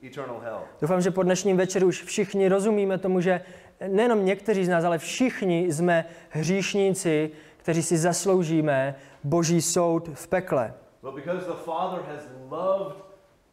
[0.04, 0.62] eternal hell.
[0.82, 3.42] Doufám, že po dnešním večeru už všichni rozumíme tomu, že
[3.88, 10.74] nejenom někteří z nás, ale všichni jsme hříšníci, kteří si zasloužíme boží soud v pekle.
[11.02, 13.02] But because the Father has loved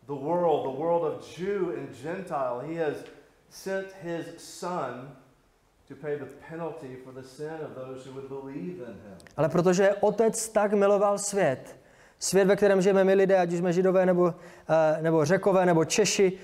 [0.07, 2.96] the world, the world of Jew and Gentile, He has
[3.49, 5.09] sent His Son
[5.88, 9.16] to pay the penalty for the sin of those who would believe in Him.
[9.36, 11.76] Ale protože Otec tak miloval svět,
[12.18, 14.34] svět, ve kterém žijeme my lidé, ať už jsme židové, nebo,
[14.68, 16.38] eh, nebo řekové, nebo češi,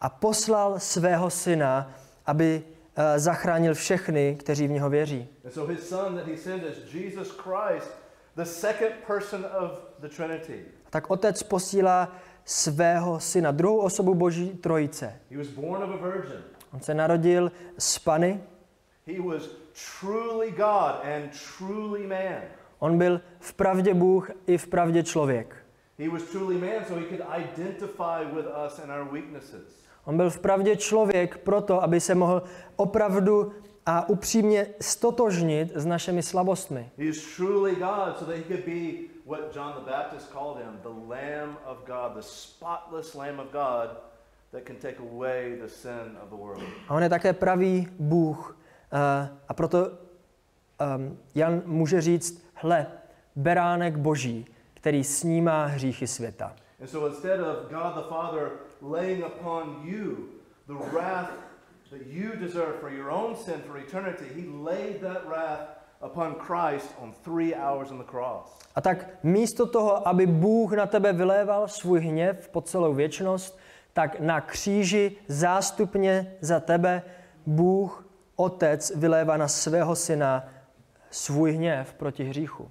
[0.00, 1.94] a poslal svého syna,
[2.26, 2.62] aby
[2.96, 5.28] eh, zachránil všechny, kteří v něho věří.
[5.44, 7.90] And so His Son that He sent is Jesus Christ,
[8.36, 9.93] the second person of.
[10.90, 12.12] Tak Otec posílá
[12.44, 15.20] svého syna, druhou osobu Boží trojice.
[15.30, 16.42] He was born of a virgin.
[16.72, 18.40] On se narodil z Pany,
[19.06, 19.48] He was
[20.00, 22.42] truly God and truly man.
[22.78, 25.56] On byl v pravdě Bůh i v pravdě člověk.
[25.98, 29.84] He was truly man so he could identify with us and our weaknesses.
[30.04, 32.42] On byl v pravdě člověk proto, aby se mohl
[32.76, 33.52] opravdu
[33.86, 36.90] a upřímně stotožnit s našimi slabostmi.
[46.88, 48.58] A on je také pravý Bůh.
[48.92, 52.86] Uh, a proto um, Jan může říct, hle,
[53.36, 56.56] beránek boží, který snímá hříchy světa.
[56.80, 58.50] And so instead of God the Father
[58.82, 60.28] laying upon you
[60.66, 61.30] the wrath
[61.98, 65.68] that you deserve for your own sin for eternity, he laid that wrath
[66.02, 68.58] upon Christ on three hours on the cross.
[68.74, 73.58] A tak místo toho, aby Bůh na tebe vyléval svůj hněv po celou věčnost,
[73.92, 77.02] tak na kříži zástupně za tebe
[77.46, 80.48] Bůh, Otec, vylévá na svého syna
[81.10, 82.70] svůj hněv proti hříchu.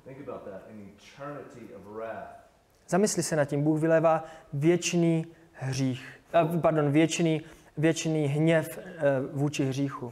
[2.88, 7.42] Zamysli se nad tím, Bůh vylevá věčný hřích, eh, pardon, věčný,
[7.78, 9.02] věčný hněv eh,
[9.32, 10.10] vůči hříchu.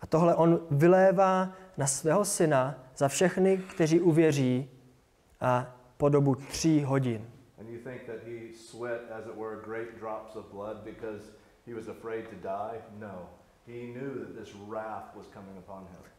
[0.00, 4.70] A tohle on vylévá na svého syna za všechny, kteří uvěří
[5.40, 7.30] a po dobu tří hodin.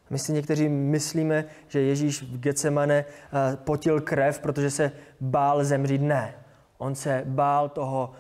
[0.10, 4.92] My si někteří myslíme, že Ježíš v Getsemane uh, potil krev, protože se
[5.22, 6.02] bál zemřít.
[6.02, 6.36] Ne.
[6.78, 8.12] On se bál toho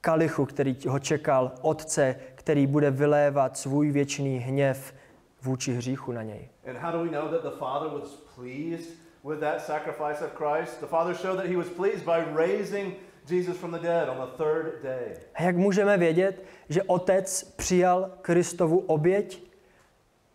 [0.00, 4.94] kalichu, který ho čekal, otce, který bude vylévat svůj věčný hněv
[5.42, 6.48] vůči hříchu na něj.
[6.68, 8.88] And how do we know that the Father was pleased
[9.24, 10.80] with that sacrifice of Christ?
[10.80, 12.94] The Father showed that he was pleased by raising
[13.30, 15.16] Jesus from the dead on the third day.
[15.34, 19.51] A jak můžeme vědět, že otec přijal Kristovu oběť?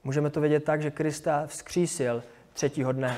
[0.03, 2.23] Můžeme to vědět tak, že Krista vzkřísil
[2.53, 3.17] třetího dne.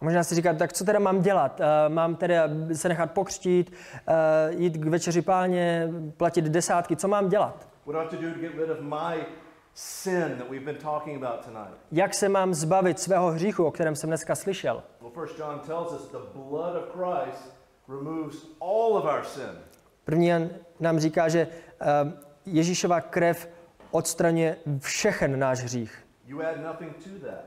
[0.00, 1.60] Možná si říkat, tak co teda mám dělat?
[1.60, 7.28] Uh, mám teda se nechat pokřtít, uh, jít k večeři páně, platit desátky, co mám
[7.28, 7.68] dělat?
[7.86, 9.26] What do I have to do to get rid of my
[9.74, 11.74] sin that we've been talking about tonight?
[11.92, 14.82] Jak se mám zbavit svého hříchu, o kterém jsem dneska slyšel?
[15.00, 17.54] Well, First John tells us the blood of Christ
[17.88, 19.58] removes all of our sin.
[20.04, 20.50] První Jan
[20.80, 22.12] nám říká, že uh,
[22.46, 23.48] Ježíšova krev
[23.90, 26.04] odstraňuje všechen náš hřích.
[26.26, 27.44] You add nothing to that.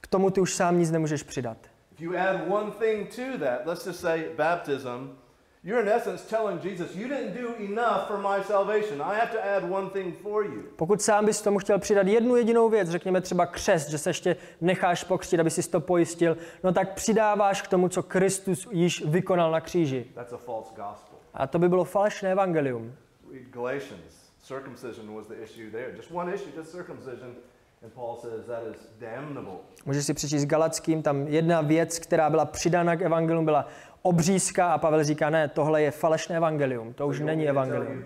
[0.00, 1.56] K tomu ty už sám nic nemůžeš přidat.
[1.92, 5.10] If you add one thing to that, let's just say baptism,
[5.64, 9.00] you're in essence telling Jesus, you didn't do enough for my salvation.
[9.00, 10.62] I have to add one thing for you.
[10.76, 14.36] Pokud sám bys tomu chtěl přidat jednu jedinou věc, řekněme třeba křest, že se ještě
[14.60, 19.50] necháš pokřtit, aby si to pojistil, no tak přidáváš k tomu, co Kristus již vykonal
[19.50, 20.06] na kříži.
[20.14, 21.18] That's a false gospel.
[21.34, 22.94] A to by bylo falešné evangelium.
[23.32, 24.24] Read Galatians.
[24.42, 25.96] Circumcision was the issue there.
[25.96, 27.34] Just one issue, just circumcision.
[27.82, 29.52] And Paul says that is damnable.
[29.86, 33.68] Můžeš si přečíst Galackým, tam jedna věc, která byla přidána k evangelium, byla
[34.06, 38.04] obřízka a Pavel říká, ne, tohle je falešné evangelium, to už není evangelium.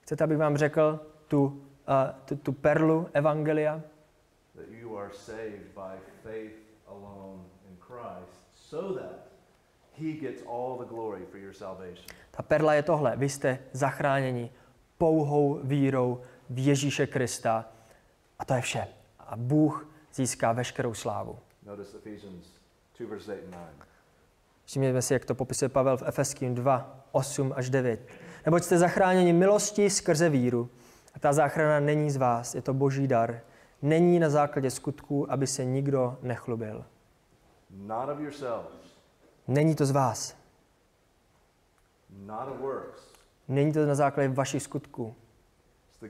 [0.00, 1.54] Chcete, abych vám řekl tu, uh,
[2.24, 3.82] tu, tu perlu evangelia?
[12.30, 13.16] Ta perla je tohle.
[13.16, 14.50] Vy jste zachráněni
[14.98, 17.64] pouhou vírou v Ježíše Krista.
[18.38, 18.86] A to je vše.
[19.18, 21.38] A Bůh získá veškerou slávu.
[21.66, 22.53] Notice Ephesians
[22.98, 23.64] 2, verse 8 and 9.
[24.64, 28.08] Všimněme si, jak to popisuje Pavel v Efeským 2, 8 až 9.
[28.46, 30.70] Neboť jste zachráněni milostí skrze víru.
[31.14, 33.40] A ta záchrana není z vás, je to boží dar.
[33.82, 36.84] Není na základě skutků, aby se nikdo nechlubil.
[37.70, 38.72] Not of yourselves,
[39.48, 40.36] Není to z vás.
[42.26, 43.02] not of works.
[43.48, 45.14] Není to na základě vašich skutků.
[46.02, 46.08] No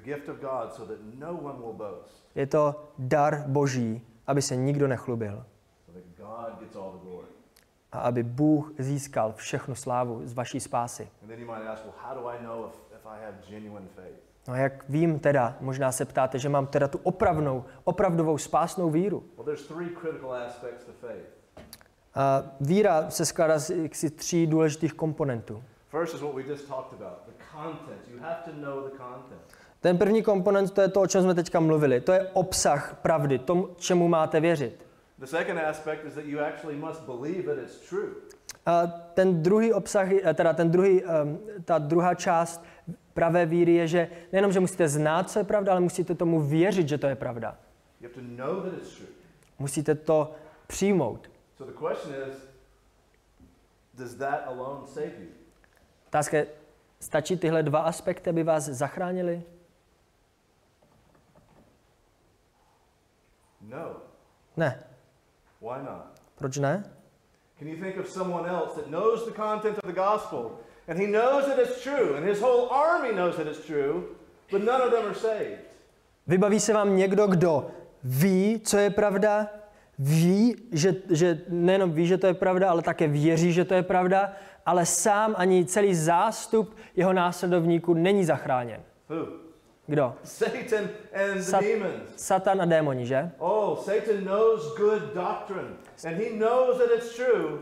[2.35, 5.45] Je to dar boží, aby se nikdo nechlubil.
[7.93, 11.09] A aby Bůh získal všechnu slávu z vaší spásy.
[11.23, 13.87] And then you might ask, well, how do I know if, if I have genuine
[13.97, 14.25] faith?
[14.49, 18.91] No a jak vím teda, možná se ptáte, že mám teda tu opravnou, opravdovou spásnou
[18.91, 19.25] víru.
[22.15, 25.63] A víra se skládá z jaksi tří důležitých komponentů.
[25.89, 28.09] First is what we just talked about, the content.
[28.09, 29.41] You have to know the content.
[29.81, 32.01] Ten první komponent, to je to, o čem jsme teďka mluvili.
[32.01, 34.84] To je obsah pravdy, tomu, čemu máte věřit.
[35.19, 38.15] The second aspect is that you actually must believe that it's true.
[38.67, 42.65] A ten druhý obsah, teda ten druhý, ehm, ta druhá část
[43.15, 46.89] pravé víry je, že nejenom, že musíte znát, co je pravda, ale musíte tomu věřit,
[46.89, 47.59] že to je pravda.
[48.01, 49.09] You have to know that it's true.
[49.59, 50.35] Musíte to
[50.67, 51.31] přijmout.
[51.59, 52.35] So the question is,
[53.95, 55.29] does that alone save you?
[56.07, 56.47] Otázka je,
[57.01, 59.43] stačí tyhle dva aspekty, aby vás zachránili?
[63.61, 63.97] No.
[64.57, 64.85] Ne.
[65.65, 66.21] Why not?
[66.37, 66.85] Proč ne?
[67.59, 70.51] Can you think of someone else that knows the content of the gospel
[70.89, 74.03] and he knows that it's true and his whole army knows that it's true,
[74.51, 75.65] but none of them are saved?
[76.27, 77.71] Vybaví se vám někdo, kdo
[78.05, 79.47] ví, co je pravda,
[79.99, 83.83] ví, že, že nejenom ví, že to je pravda, ale také věří, že to je
[83.83, 84.33] pravda,
[84.67, 88.81] ale sám ani celý zástup jeho následovníků není zachráněn.
[89.09, 89.44] Who?
[89.87, 90.15] Kdo?
[90.25, 92.09] Satan and the Sat- demons.
[92.17, 93.31] Satan a démoni, že?
[93.39, 97.61] Oh, Satan knows good doctrine and he knows that it's true,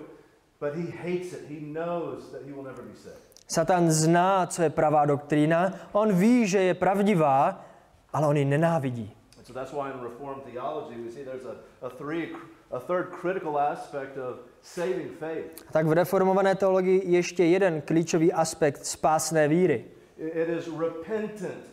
[0.61, 1.45] but he hates it.
[1.49, 3.19] He knows that he will never be saved.
[3.49, 7.65] Satan zná, co je pravá doktrína, on ví, že je pravdivá,
[8.13, 9.11] ale on ji nenávidí.
[9.39, 11.57] And so that's why in Reformed theology we see there's a,
[11.87, 12.29] a, three,
[12.71, 15.65] a third critical aspect of saving faith.
[15.73, 19.85] Tak v reformované teologii ještě jeden klíčový aspekt spásné víry.
[20.19, 21.65] It- it is repentant,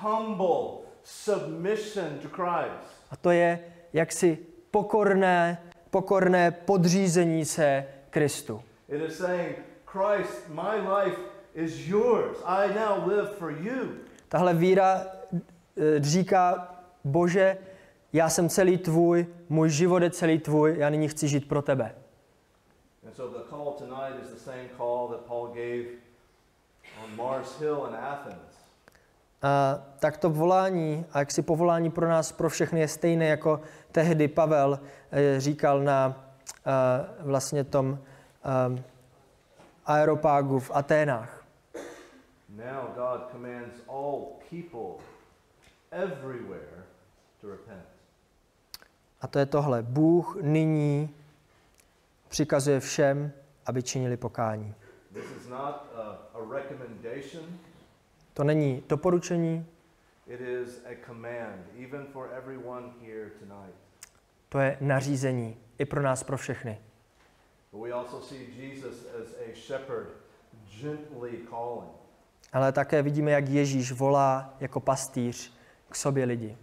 [0.00, 2.96] humble submission to Christ.
[3.10, 3.60] A to je
[3.92, 4.38] jaksi
[4.70, 8.62] pokorné, pokorné podřízení se Kristu.
[8.88, 11.18] It is saying, Christ, my life
[11.54, 12.38] is yours.
[12.44, 13.94] I now live for you.
[14.28, 15.06] Tahle víra
[15.76, 16.74] eh, říká,
[17.04, 17.58] Bože,
[18.12, 21.94] já jsem celý tvůj, můj život je celý tvůj, já nyní chci žít pro tebe.
[23.06, 25.84] And so the call tonight is the same call that Paul gave
[27.04, 28.55] on Mars Hill in Athens.
[29.46, 33.60] A tak to volání, a jak si povolání pro nás, pro všechny je stejné, jako
[33.92, 34.80] tehdy Pavel
[35.10, 36.24] eh, říkal na
[36.66, 36.72] eh,
[37.20, 38.82] vlastně tom eh,
[39.86, 41.44] aeropágu v Aténách.
[42.48, 45.04] Now God commands all people
[45.90, 46.84] everywhere
[47.40, 47.86] to repent.
[49.20, 49.82] A to je tohle.
[49.82, 51.14] Bůh nyní
[52.28, 53.32] přikazuje všem,
[53.66, 54.74] aby činili pokání.
[55.12, 56.00] This is not a,
[56.34, 57.44] a recommendation,
[58.36, 59.66] To není doporučení,
[60.26, 63.74] it is a command, even for everyone here tonight.
[64.48, 66.80] to je nařízení i pro nás, pro všechny.
[72.52, 75.52] Ale také vidíme, jak Ježíš volá jako pastýř
[75.88, 76.56] k sobě lidi.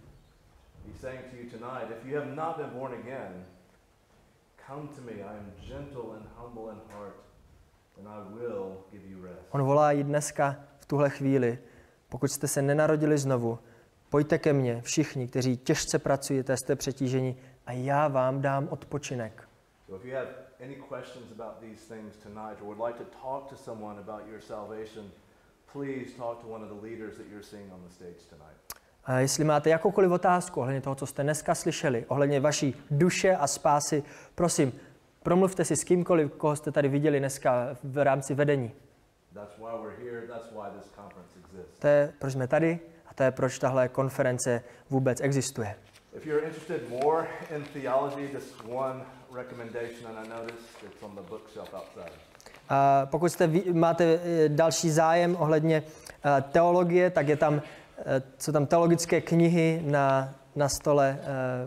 [9.50, 11.58] On volá i dneska v tuhle chvíli.
[12.08, 13.58] Pokud jste se nenarodili znovu,
[14.10, 19.48] pojďte ke mně, všichni, kteří těžce pracujete, jste přetíženi a já vám dám odpočinek.
[19.86, 20.28] So if you have
[20.64, 24.40] any questions about these things tonight or would like to talk to someone about your
[24.40, 25.04] salvation,
[25.72, 28.58] please talk to one of the leaders that you're seeing on the stage tonight.
[29.04, 33.46] A jestli máte jakoukoliv otázku ohledně toho, co jste dneska slyšeli, ohledně vaší duše a
[33.46, 34.02] spásy,
[34.34, 34.72] prosím,
[35.22, 38.72] promluvte si s kýmkoliv, koho jste tady viděli dneska v rámci vedení.
[41.78, 45.74] To je, proč jsme tady a to je, proč tahle konference vůbec existuje.
[46.16, 47.26] If you're interested more
[47.56, 49.04] in theology, just one
[49.34, 52.12] recommendation, and I noticed it's on the bookshelf outside.
[52.68, 57.62] A pokud jste, máte eh, další zájem ohledně eh, teologie, tak je tam,
[57.98, 61.18] eh, jsou tam teologické knihy na, na stole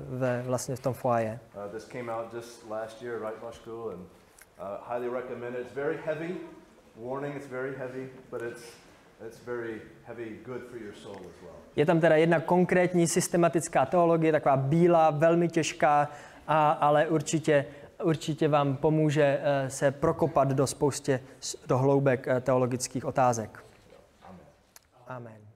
[0.09, 1.39] ve, vlastně v tom foaje.
[1.55, 3.43] Uh, this came out just last year, right?
[3.43, 3.99] And
[4.59, 5.07] uh, highly.
[5.61, 6.35] It's very heavy.
[6.97, 8.63] Warning, it's very heavy, but it's
[9.27, 11.55] it's very heavy, good for your soul as well.
[11.75, 16.09] Je tam teda jedna konkrétní systematická teologie, taková bílá, velmi těžká,
[16.47, 17.65] a, ale určitě,
[18.03, 21.19] určitě vám pomůže eh, se prokopat do spoustě,
[21.67, 23.63] do hloubek eh, teologických otázek.
[24.23, 24.45] Amen.
[25.07, 25.46] Amen.